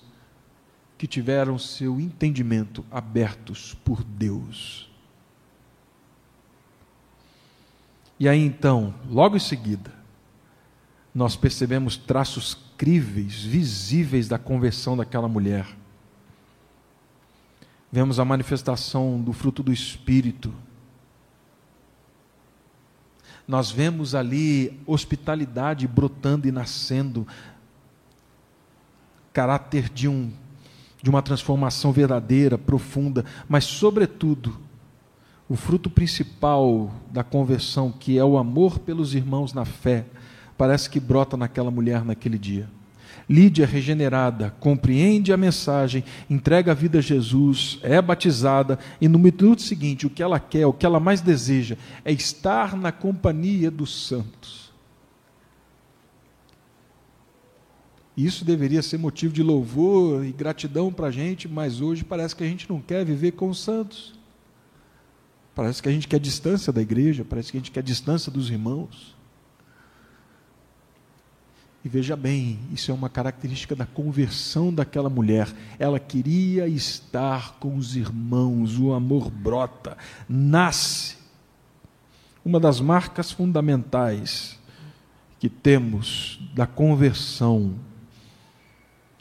que 0.97 1.07
tiveram 1.07 1.59
seu 1.59 2.01
entendimento 2.01 2.83
abertos 2.91 3.75
por 3.85 4.03
Deus. 4.03 4.91
E 8.19 8.27
aí 8.27 8.43
então, 8.43 8.95
logo 9.07 9.37
em 9.37 9.41
seguida, 9.41 9.93
nós 11.15 11.37
percebemos 11.37 11.99
traços 11.99 12.57
críveis, 12.79 13.43
visíveis 13.43 14.27
da 14.27 14.39
conversão 14.39 14.97
daquela 14.97 15.29
mulher. 15.29 15.67
Vemos 17.93 18.19
a 18.19 18.25
manifestação 18.25 19.21
do 19.21 19.35
fruto 19.35 19.63
do 19.63 19.71
Espírito. 19.71 20.51
Nós 23.51 23.69
vemos 23.69 24.15
ali 24.15 24.81
hospitalidade 24.87 25.89
brotando 25.89 26.47
e 26.47 26.53
nascendo, 26.53 27.27
caráter 29.33 29.89
de 29.89 30.07
um 30.07 30.31
de 31.03 31.11
uma 31.11 31.21
transformação 31.21 31.91
verdadeira, 31.91 32.57
profunda, 32.57 33.25
mas 33.49 33.65
sobretudo 33.65 34.57
o 35.49 35.57
fruto 35.57 35.91
principal 35.91 36.93
da 37.11 37.25
conversão, 37.25 37.91
que 37.91 38.17
é 38.17 38.25
o 38.25 38.39
amor 38.39 38.79
pelos 38.79 39.17
irmãos 39.17 39.53
na 39.53 39.65
fé, 39.65 40.07
parece 40.57 40.89
que 40.89 41.01
brota 41.01 41.37
naquela 41.37 41.73
mulher 41.73 42.05
naquele 42.05 42.39
dia. 42.39 42.69
Lídia, 43.31 43.65
regenerada, 43.65 44.51
compreende 44.59 45.33
a 45.33 45.37
mensagem, 45.37 46.03
entrega 46.29 46.73
a 46.73 46.75
vida 46.75 46.99
a 46.99 47.01
Jesus, 47.01 47.79
é 47.81 48.03
batizada, 48.03 48.77
e 49.01 49.07
no 49.07 49.21
minuto 49.21 49.63
seguinte, 49.63 50.05
o 50.05 50.11
que 50.11 50.21
ela 50.21 50.41
quer, 50.41 50.67
o 50.67 50.73
que 50.73 50.85
ela 50.85 50.99
mais 50.99 51.21
deseja, 51.21 51.77
é 52.05 52.11
estar 52.11 52.77
na 52.77 52.91
companhia 52.91 53.71
dos 53.71 54.09
santos. 54.09 54.73
Isso 58.17 58.45
deveria 58.45 58.83
ser 58.83 58.99
motivo 58.99 59.33
de 59.33 59.45
louvor 59.45 60.25
e 60.27 60.33
gratidão 60.33 60.93
para 60.93 61.07
a 61.07 61.13
gente, 61.13 61.47
mas 61.47 61.81
hoje 61.81 62.03
parece 62.03 62.35
que 62.35 62.43
a 62.43 62.49
gente 62.49 62.69
não 62.69 62.81
quer 62.81 63.05
viver 63.05 63.31
com 63.31 63.49
os 63.49 63.63
santos. 63.63 64.13
Parece 65.55 65.81
que 65.81 65.89
a 65.89 65.93
gente 65.93 66.09
quer 66.09 66.19
distância 66.19 66.73
da 66.73 66.83
igreja, 66.83 67.25
parece 67.25 67.53
que 67.53 67.59
a 67.59 67.61
gente 67.61 67.71
quer 67.71 67.85
distância 67.85 68.33
dos 68.33 68.51
irmãos. 68.51 69.20
E 71.83 71.89
veja 71.89 72.15
bem, 72.15 72.59
isso 72.73 72.91
é 72.91 72.95
uma 72.95 73.09
característica 73.09 73.75
da 73.75 73.87
conversão 73.87 74.73
daquela 74.73 75.09
mulher. 75.09 75.49
Ela 75.79 75.99
queria 75.99 76.69
estar 76.69 77.55
com 77.55 77.77
os 77.77 77.97
irmãos, 77.97 78.79
o 78.79 78.93
amor 78.93 79.31
brota, 79.31 79.97
nasce. 80.29 81.17
Uma 82.45 82.61
das 82.61 82.81
marcas 82.81 83.31
fundamentais 83.31 84.59
que 85.39 85.49
temos 85.49 86.39
da 86.55 86.67
conversão 86.67 87.75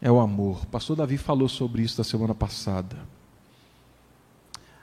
é 0.01 0.11
o 0.11 0.19
amor. 0.19 0.63
O 0.63 0.67
pastor 0.67 0.97
Davi 0.97 1.17
falou 1.17 1.47
sobre 1.47 1.81
isso 1.81 1.97
da 1.97 2.03
semana 2.03 2.35
passada. 2.35 2.97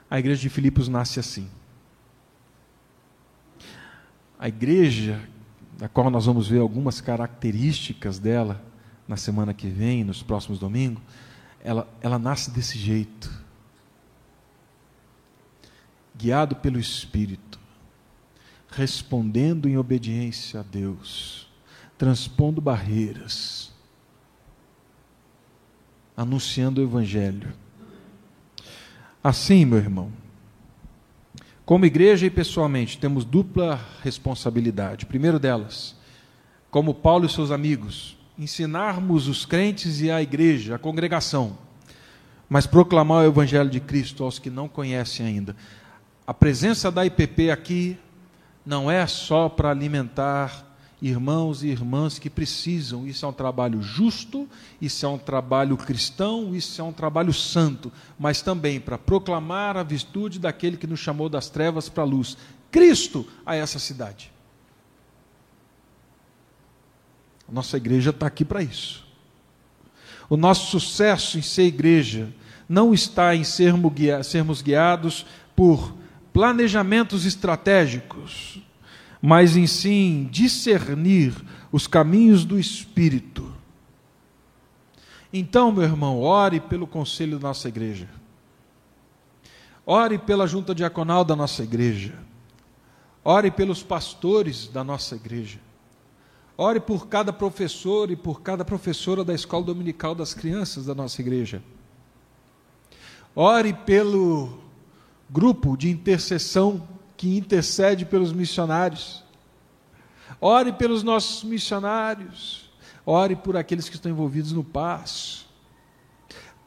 A 0.09 0.17
igreja 0.17 0.41
de 0.41 0.49
Filipos 0.49 0.87
nasce 0.87 1.19
assim. 1.19 1.47
A 4.39 4.47
igreja 4.47 5.21
da 5.77 5.87
qual 5.87 6.09
nós 6.09 6.25
vamos 6.25 6.47
ver 6.47 6.59
algumas 6.59 6.99
características 6.99 8.17
dela 8.17 8.63
na 9.07 9.15
semana 9.15 9.53
que 9.53 9.67
vem, 9.67 10.03
nos 10.03 10.23
próximos 10.23 10.57
domingos, 10.57 11.01
ela, 11.63 11.87
ela 12.01 12.17
nasce 12.17 12.49
desse 12.49 12.79
jeito. 12.79 13.31
Guiado 16.15 16.55
pelo 16.55 16.79
Espírito, 16.79 17.59
respondendo 18.71 19.69
em 19.69 19.77
obediência 19.77 20.61
a 20.61 20.63
Deus, 20.63 21.47
transpondo 21.95 22.59
barreiras, 22.59 23.71
anunciando 26.15 26.81
o 26.81 26.83
Evangelho. 26.83 27.53
Assim, 29.23 29.63
meu 29.63 29.77
irmão, 29.77 30.11
como 31.67 31.85
igreja 31.85 32.25
e 32.25 32.29
pessoalmente, 32.29 32.97
temos 32.97 33.25
dupla 33.25 33.77
responsabilidade. 34.01 35.05
Primeiro 35.05 35.37
delas, 35.37 35.97
como 36.71 36.93
Paulo 36.93 37.25
e 37.25 37.29
seus 37.29 37.51
amigos, 37.51 38.17
ensinarmos 38.39 39.27
os 39.27 39.45
crentes 39.45 39.99
e 39.99 40.09
a 40.09 40.21
igreja, 40.21 40.75
a 40.75 40.79
congregação, 40.79 41.57
mas 42.47 42.65
proclamar 42.65 43.25
o 43.25 43.27
Evangelho 43.27 43.69
de 43.69 43.81
Cristo 43.81 44.23
aos 44.23 44.39
que 44.39 44.49
não 44.49 44.69
conhecem 44.69 45.25
ainda. 45.25 45.57
A 46.25 46.33
presença 46.33 46.89
da 46.89 47.05
IPP 47.05 47.51
aqui 47.51 47.97
não 48.65 48.89
é 48.89 49.05
só 49.05 49.49
para 49.49 49.69
alimentar 49.69 50.66
irmãos 51.01 51.63
e 51.63 51.67
irmãs 51.67 52.17
que 52.17 52.29
precisam. 52.29 53.07
Isso 53.07 53.25
é 53.25 53.29
um 53.29 53.33
trabalho 53.33 53.81
justo, 53.81 54.47
isso 54.81 55.05
é 55.05 55.09
um 55.09 55.17
trabalho 55.17 55.77
cristão, 55.77 56.55
isso 56.55 56.81
é 56.81 56.83
um 56.83 56.93
trabalho 56.93 57.33
santo, 57.33 57.91
mas 58.17 58.41
também 58.41 58.79
para 58.79 58.97
proclamar 58.97 59.77
a 59.77 59.83
virtude 59.83 60.39
daquele 60.39 60.77
que 60.77 60.87
nos 60.87 60.99
chamou 60.99 61.29
das 61.29 61.49
trevas 61.49 61.87
para 61.89 62.03
a 62.03 62.07
luz, 62.07 62.37
Cristo, 62.71 63.27
a 63.45 63.55
essa 63.55 63.79
cidade. 63.79 64.31
A 67.47 67.51
nossa 67.51 67.77
igreja 67.77 68.09
está 68.09 68.27
aqui 68.27 68.43
para 68.43 68.61
isso. 68.61 69.05
O 70.29 70.35
nosso 70.35 70.71
sucesso 70.71 71.37
em 71.37 71.41
ser 71.41 71.63
igreja 71.63 72.33
não 72.67 72.93
está 72.93 73.33
em 73.33 73.43
sermos 73.45 74.61
guiados 74.61 75.25
por 75.55 75.95
planejamentos 76.33 77.25
estratégicos, 77.25 78.61
mas 79.27 79.57
em 79.57 79.67
sim 79.67 80.29
discernir 80.31 81.35
os 81.69 81.85
caminhos 81.85 82.45
do 82.45 82.57
Espírito. 82.57 83.53
Então, 85.33 85.69
meu 85.69 85.83
irmão, 85.83 86.21
ore 86.21 86.61
pelo 86.61 86.87
conselho 86.87 87.37
da 87.37 87.49
nossa 87.49 87.67
igreja. 87.67 88.07
Ore 89.85 90.17
pela 90.17 90.47
junta 90.47 90.73
diaconal 90.73 91.25
da 91.25 91.35
nossa 91.35 91.61
igreja. 91.61 92.17
Ore 93.21 93.51
pelos 93.51 93.83
pastores 93.83 94.69
da 94.69 94.81
nossa 94.81 95.17
igreja. 95.17 95.59
Ore 96.57 96.79
por 96.79 97.09
cada 97.09 97.33
professor 97.33 98.09
e 98.09 98.15
por 98.15 98.41
cada 98.41 98.63
professora 98.63 99.25
da 99.25 99.33
escola 99.33 99.65
dominical 99.65 100.15
das 100.15 100.33
crianças 100.33 100.85
da 100.85 100.95
nossa 100.95 101.19
igreja. 101.21 101.61
Ore 103.35 103.73
pelo 103.73 104.57
grupo 105.29 105.75
de 105.75 105.89
intercessão 105.89 106.87
que 107.17 107.35
intercede 107.35 108.05
pelos 108.05 108.31
missionários. 108.31 109.23
Ore 110.39 110.71
pelos 110.71 111.01
nossos 111.01 111.43
missionários. 111.43 112.69
Ore 113.03 113.35
por 113.35 113.57
aqueles 113.57 113.89
que 113.89 113.95
estão 113.95 114.11
envolvidos 114.11 114.51
no 114.51 114.63
passo. 114.63 115.47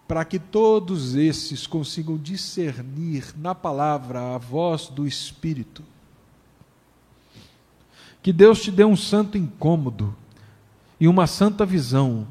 Para 0.09 0.24
que 0.24 0.40
todos 0.40 1.14
esses 1.14 1.68
consigam 1.68 2.18
discernir 2.18 3.32
na 3.38 3.55
palavra 3.55 4.34
a 4.34 4.38
voz 4.38 4.88
do 4.88 5.07
Espírito. 5.07 5.84
Que 8.20 8.32
Deus 8.32 8.61
te 8.61 8.72
dê 8.72 8.84
um 8.84 8.96
santo 8.96 9.38
incômodo 9.38 10.14
e 10.98 11.07
uma 11.07 11.28
santa 11.28 11.64
visão 11.64 12.26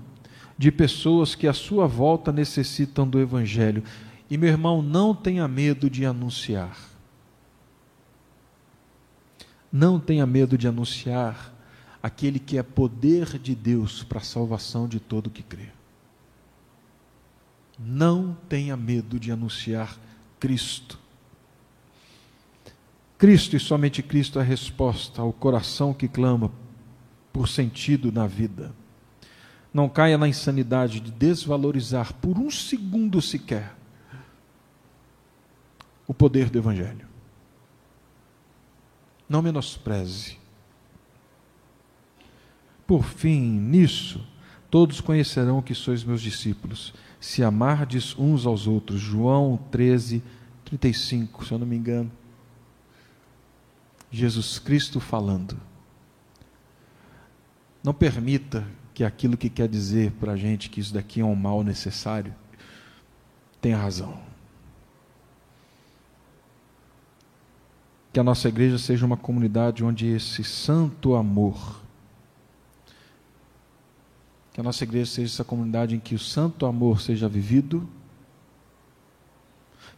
de 0.57 0.71
pessoas 0.71 1.35
que 1.35 1.47
à 1.47 1.53
sua 1.53 1.87
volta 1.87 2.33
necessitam 2.33 3.07
do 3.07 3.19
Evangelho. 3.19 3.81
E 4.29 4.37
meu 4.37 4.49
irmão, 4.49 4.81
não 4.81 5.15
tenha 5.15 5.47
medo 5.47 5.89
de 5.89 6.05
anunciar. 6.05 6.88
Não 9.71 9.99
tenha 9.99 10.25
medo 10.25 10.57
de 10.57 10.67
anunciar 10.67 11.53
aquele 12.01 12.39
que 12.39 12.57
é 12.57 12.63
poder 12.63 13.37
de 13.37 13.53
Deus 13.53 14.03
para 14.03 14.19
a 14.19 14.23
salvação 14.23 14.87
de 14.87 14.99
todo 14.99 15.29
que 15.29 15.43
crê. 15.43 15.67
Não 17.77 18.35
tenha 18.47 18.75
medo 18.75 19.19
de 19.19 19.31
anunciar 19.31 19.97
Cristo. 20.39 20.97
Cristo 23.17 23.55
e 23.55 23.59
somente 23.59 24.01
Cristo 24.01 24.39
é 24.39 24.41
a 24.41 24.45
resposta 24.45 25.21
ao 25.21 25.33
coração 25.33 25.93
que 25.93 26.07
clama 26.07 26.51
por 27.33 27.47
sentido 27.47 28.11
na 28.11 28.25
vida. 28.25 28.73
Não 29.73 29.87
caia 29.87 30.17
na 30.17 30.27
insanidade 30.27 30.99
de 30.99 31.11
desvalorizar 31.11 32.13
por 32.13 32.37
um 32.37 32.49
segundo 32.49 33.21
sequer 33.21 33.75
o 36.07 36.13
poder 36.13 36.49
do 36.49 36.57
Evangelho. 36.57 37.08
Não 39.29 39.41
menospreze. 39.41 40.37
Por 42.87 43.03
fim, 43.03 43.39
nisso, 43.39 44.25
todos 44.69 44.99
conhecerão 44.99 45.61
que 45.61 45.75
sois 45.75 46.03
meus 46.03 46.21
discípulos, 46.21 46.93
se 47.19 47.43
amardes 47.43 48.17
uns 48.17 48.47
aos 48.47 48.65
outros. 48.65 48.99
João 48.99 49.57
13, 49.69 50.23
35, 50.65 51.45
se 51.45 51.51
eu 51.51 51.59
não 51.59 51.67
me 51.67 51.77
engano. 51.77 52.11
Jesus 54.11 54.57
Cristo 54.57 54.99
falando. 54.99 55.55
Não 57.83 57.93
permita 57.93 58.67
que 58.93 59.03
aquilo 59.03 59.37
que 59.37 59.49
quer 59.49 59.69
dizer 59.69 60.11
para 60.13 60.33
a 60.33 60.35
gente 60.35 60.69
que 60.69 60.79
isso 60.79 60.93
daqui 60.93 61.21
é 61.21 61.23
um 61.23 61.35
mal 61.35 61.63
necessário 61.63 62.33
tenha 63.61 63.77
razão. 63.77 64.28
Que 68.11 68.19
a 68.19 68.23
nossa 68.23 68.47
igreja 68.47 68.77
seja 68.77 69.05
uma 69.05 69.17
comunidade 69.17 69.83
onde 69.83 70.07
esse 70.07 70.43
santo 70.43 71.15
amor, 71.15 71.81
que 74.51 74.59
a 74.59 74.63
nossa 74.63 74.83
igreja 74.83 75.11
seja 75.11 75.33
essa 75.33 75.43
comunidade 75.43 75.95
em 75.95 75.99
que 75.99 76.15
o 76.15 76.19
santo 76.19 76.65
amor 76.65 77.01
seja 77.01 77.29
vivido, 77.29 77.87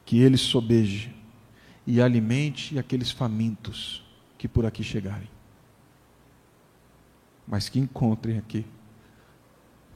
que 0.06 0.20
ele 0.20 0.38
sobeje 0.38 1.16
e 1.88 2.02
alimente 2.02 2.78
aqueles 2.78 3.12
famintos 3.12 4.04
que 4.38 4.48
por 4.48 4.66
aqui 4.66 4.84
chegarem, 4.84 5.30
mas 7.48 7.70
que 7.70 7.80
encontrem 7.80 8.38
aqui 8.38 8.66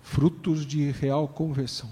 frutos 0.01 0.65
de 0.65 0.91
real 0.91 1.27
conversão, 1.27 1.89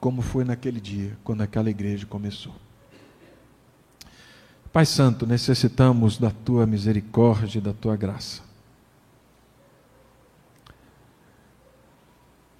como 0.00 0.22
foi 0.22 0.44
naquele 0.44 0.80
dia, 0.80 1.18
quando 1.24 1.42
aquela 1.42 1.68
igreja 1.68 2.06
começou. 2.06 2.54
Pai 4.72 4.84
Santo, 4.84 5.26
necessitamos 5.26 6.18
da 6.18 6.30
tua 6.30 6.66
misericórdia 6.66 7.58
e 7.58 7.62
da 7.62 7.72
tua 7.72 7.96
graça. 7.96 8.42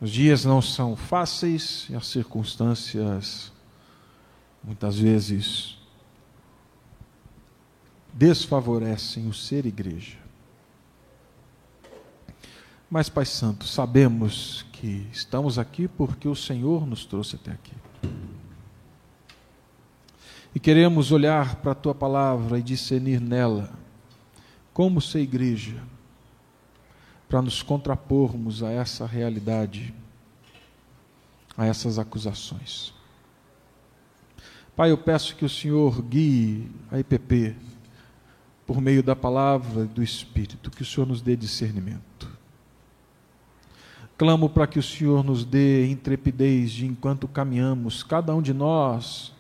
Os 0.01 0.11
dias 0.11 0.45
não 0.45 0.63
são 0.63 0.97
fáceis 0.97 1.87
e 1.91 1.95
as 1.95 2.07
circunstâncias 2.07 3.53
muitas 4.63 4.99
vezes 4.99 5.77
desfavorecem 8.13 9.29
o 9.29 9.35
ser 9.35 9.67
igreja. 9.67 10.19
Mas, 12.91 13.09
Pai 13.09 13.27
Santo, 13.27 13.67
sabemos 13.67 14.65
que 14.73 15.07
estamos 15.13 15.59
aqui 15.59 15.87
porque 15.87 16.27
o 16.27 16.35
Senhor 16.35 16.87
nos 16.87 17.05
trouxe 17.05 17.37
até 17.37 17.51
aqui. 17.51 17.75
E 20.59 20.61
queremos 20.61 21.13
olhar 21.13 21.55
para 21.55 21.71
a 21.71 21.75
tua 21.77 21.95
palavra 21.95 22.59
e 22.59 22.63
discernir 22.65 23.21
nela 23.21 23.71
como 24.75 25.01
ser 25.01 25.21
igreja, 25.21 25.81
para 27.29 27.41
nos 27.41 27.63
contrapormos 27.63 28.61
a 28.65 28.69
essa 28.69 29.07
realidade, 29.07 29.95
a 31.57 31.65
essas 31.65 31.97
acusações. 31.97 32.93
Pai, 34.75 34.91
eu 34.91 34.99
peço 34.99 35.37
que 35.37 35.45
o 35.45 35.49
Senhor 35.49 36.03
guie 36.03 36.69
a 36.91 36.99
IPP 36.99 37.55
por 38.67 38.81
meio 38.81 39.01
da 39.01 39.15
palavra 39.15 39.85
e 39.85 39.87
do 39.87 40.03
Espírito, 40.03 40.73
que 40.73 40.83
o 40.83 40.85
Senhor 40.85 41.07
nos 41.07 41.23
dê 41.23 41.37
discernimento. 41.37 42.29
Clamo 44.17 44.51
para 44.51 44.67
que 44.67 44.81
o 44.81 44.83
Senhor 44.83 45.23
nos 45.23 45.45
dê 45.45 45.89
intrepidez 45.89 46.73
de 46.73 46.85
enquanto 46.85 47.29
caminhamos, 47.29 48.03
cada 48.03 48.35
um 48.35 48.43
de 48.43 48.53
nós, 48.53 49.38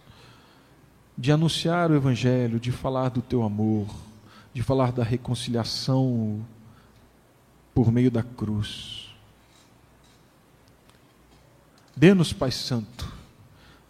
de 1.19 1.33
anunciar 1.33 1.91
o 1.91 1.97
Evangelho, 1.97 2.61
de 2.61 2.71
falar 2.71 3.09
do 3.09 3.21
teu 3.21 3.43
amor, 3.43 3.89
de 4.55 4.63
falar 4.63 4.93
da 4.93 5.03
reconciliação 5.03 6.47
por 7.75 7.91
meio 7.91 8.09
da 8.09 8.23
cruz. 8.23 9.13
Dê-nos, 11.97 12.33
Pai 12.33 12.53
Santo, 12.53 13.13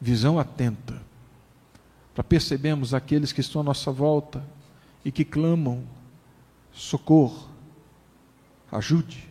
visão 0.00 0.38
atenta, 0.38 1.02
para 2.14 2.24
percebermos 2.24 2.94
aqueles 2.94 3.30
que 3.30 3.42
estão 3.42 3.60
à 3.60 3.64
nossa 3.64 3.92
volta 3.92 4.42
e 5.04 5.12
que 5.12 5.26
clamam 5.26 5.84
socorro, 6.72 7.50
ajude. 8.72 9.28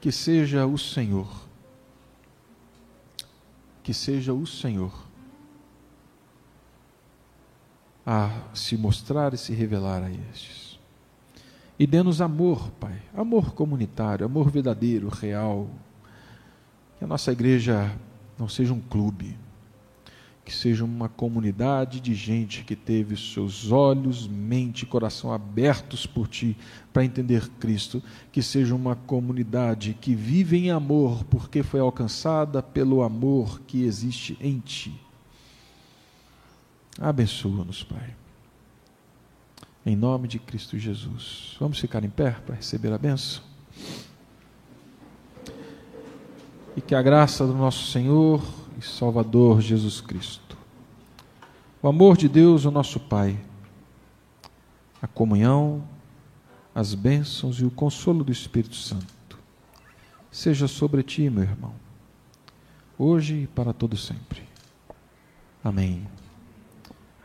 Que 0.00 0.10
seja 0.10 0.64
o 0.64 0.78
Senhor, 0.78 1.28
que 3.82 3.92
seja 3.92 4.32
o 4.32 4.46
Senhor 4.46 5.07
a 8.10 8.30
se 8.54 8.74
mostrar 8.74 9.34
e 9.34 9.36
se 9.36 9.52
revelar 9.52 10.02
a 10.02 10.10
estes. 10.10 10.78
E 11.78 11.86
dê-nos 11.86 12.22
amor, 12.22 12.70
Pai, 12.80 13.02
amor 13.14 13.52
comunitário, 13.52 14.24
amor 14.24 14.50
verdadeiro, 14.50 15.10
real. 15.10 15.68
Que 16.96 17.04
a 17.04 17.06
nossa 17.06 17.30
igreja 17.32 17.94
não 18.38 18.48
seja 18.48 18.72
um 18.72 18.80
clube, 18.80 19.36
que 20.42 20.54
seja 20.54 20.86
uma 20.86 21.06
comunidade 21.06 22.00
de 22.00 22.14
gente 22.14 22.64
que 22.64 22.74
teve 22.74 23.14
seus 23.14 23.70
olhos, 23.70 24.26
mente 24.26 24.84
e 24.84 24.86
coração 24.86 25.30
abertos 25.30 26.06
por 26.06 26.28
Ti 26.28 26.56
para 26.90 27.04
entender 27.04 27.46
Cristo, 27.60 28.02
que 28.32 28.40
seja 28.40 28.74
uma 28.74 28.96
comunidade 28.96 29.92
que 30.00 30.14
vive 30.14 30.56
em 30.56 30.70
amor 30.70 31.24
porque 31.24 31.62
foi 31.62 31.80
alcançada 31.80 32.62
pelo 32.62 33.02
amor 33.02 33.60
que 33.66 33.84
existe 33.84 34.34
em 34.40 34.60
Ti. 34.60 35.07
Abençoa-nos, 37.00 37.84
Pai. 37.84 38.14
Em 39.86 39.94
nome 39.94 40.26
de 40.26 40.38
Cristo 40.38 40.76
Jesus. 40.76 41.56
Vamos 41.60 41.78
ficar 41.78 42.04
em 42.04 42.10
pé 42.10 42.32
para 42.32 42.56
receber 42.56 42.92
a 42.92 42.98
benção? 42.98 43.42
E 46.76 46.80
que 46.80 46.94
a 46.94 47.02
graça 47.02 47.46
do 47.46 47.54
nosso 47.54 47.90
Senhor 47.90 48.42
e 48.76 48.82
Salvador 48.82 49.60
Jesus 49.60 50.00
Cristo, 50.00 50.56
o 51.80 51.88
amor 51.88 52.16
de 52.16 52.28
Deus, 52.28 52.64
o 52.64 52.70
nosso 52.70 52.98
Pai, 53.00 53.38
a 55.00 55.06
comunhão, 55.06 55.82
as 56.74 56.94
bênçãos 56.94 57.60
e 57.60 57.64
o 57.64 57.70
consolo 57.70 58.22
do 58.22 58.32
Espírito 58.32 58.76
Santo, 58.76 59.38
seja 60.30 60.68
sobre 60.68 61.02
ti, 61.02 61.30
meu 61.30 61.44
irmão, 61.44 61.74
hoje 62.98 63.42
e 63.42 63.46
para 63.46 63.72
todo 63.72 63.96
sempre. 63.96 64.42
Amém. 65.62 66.06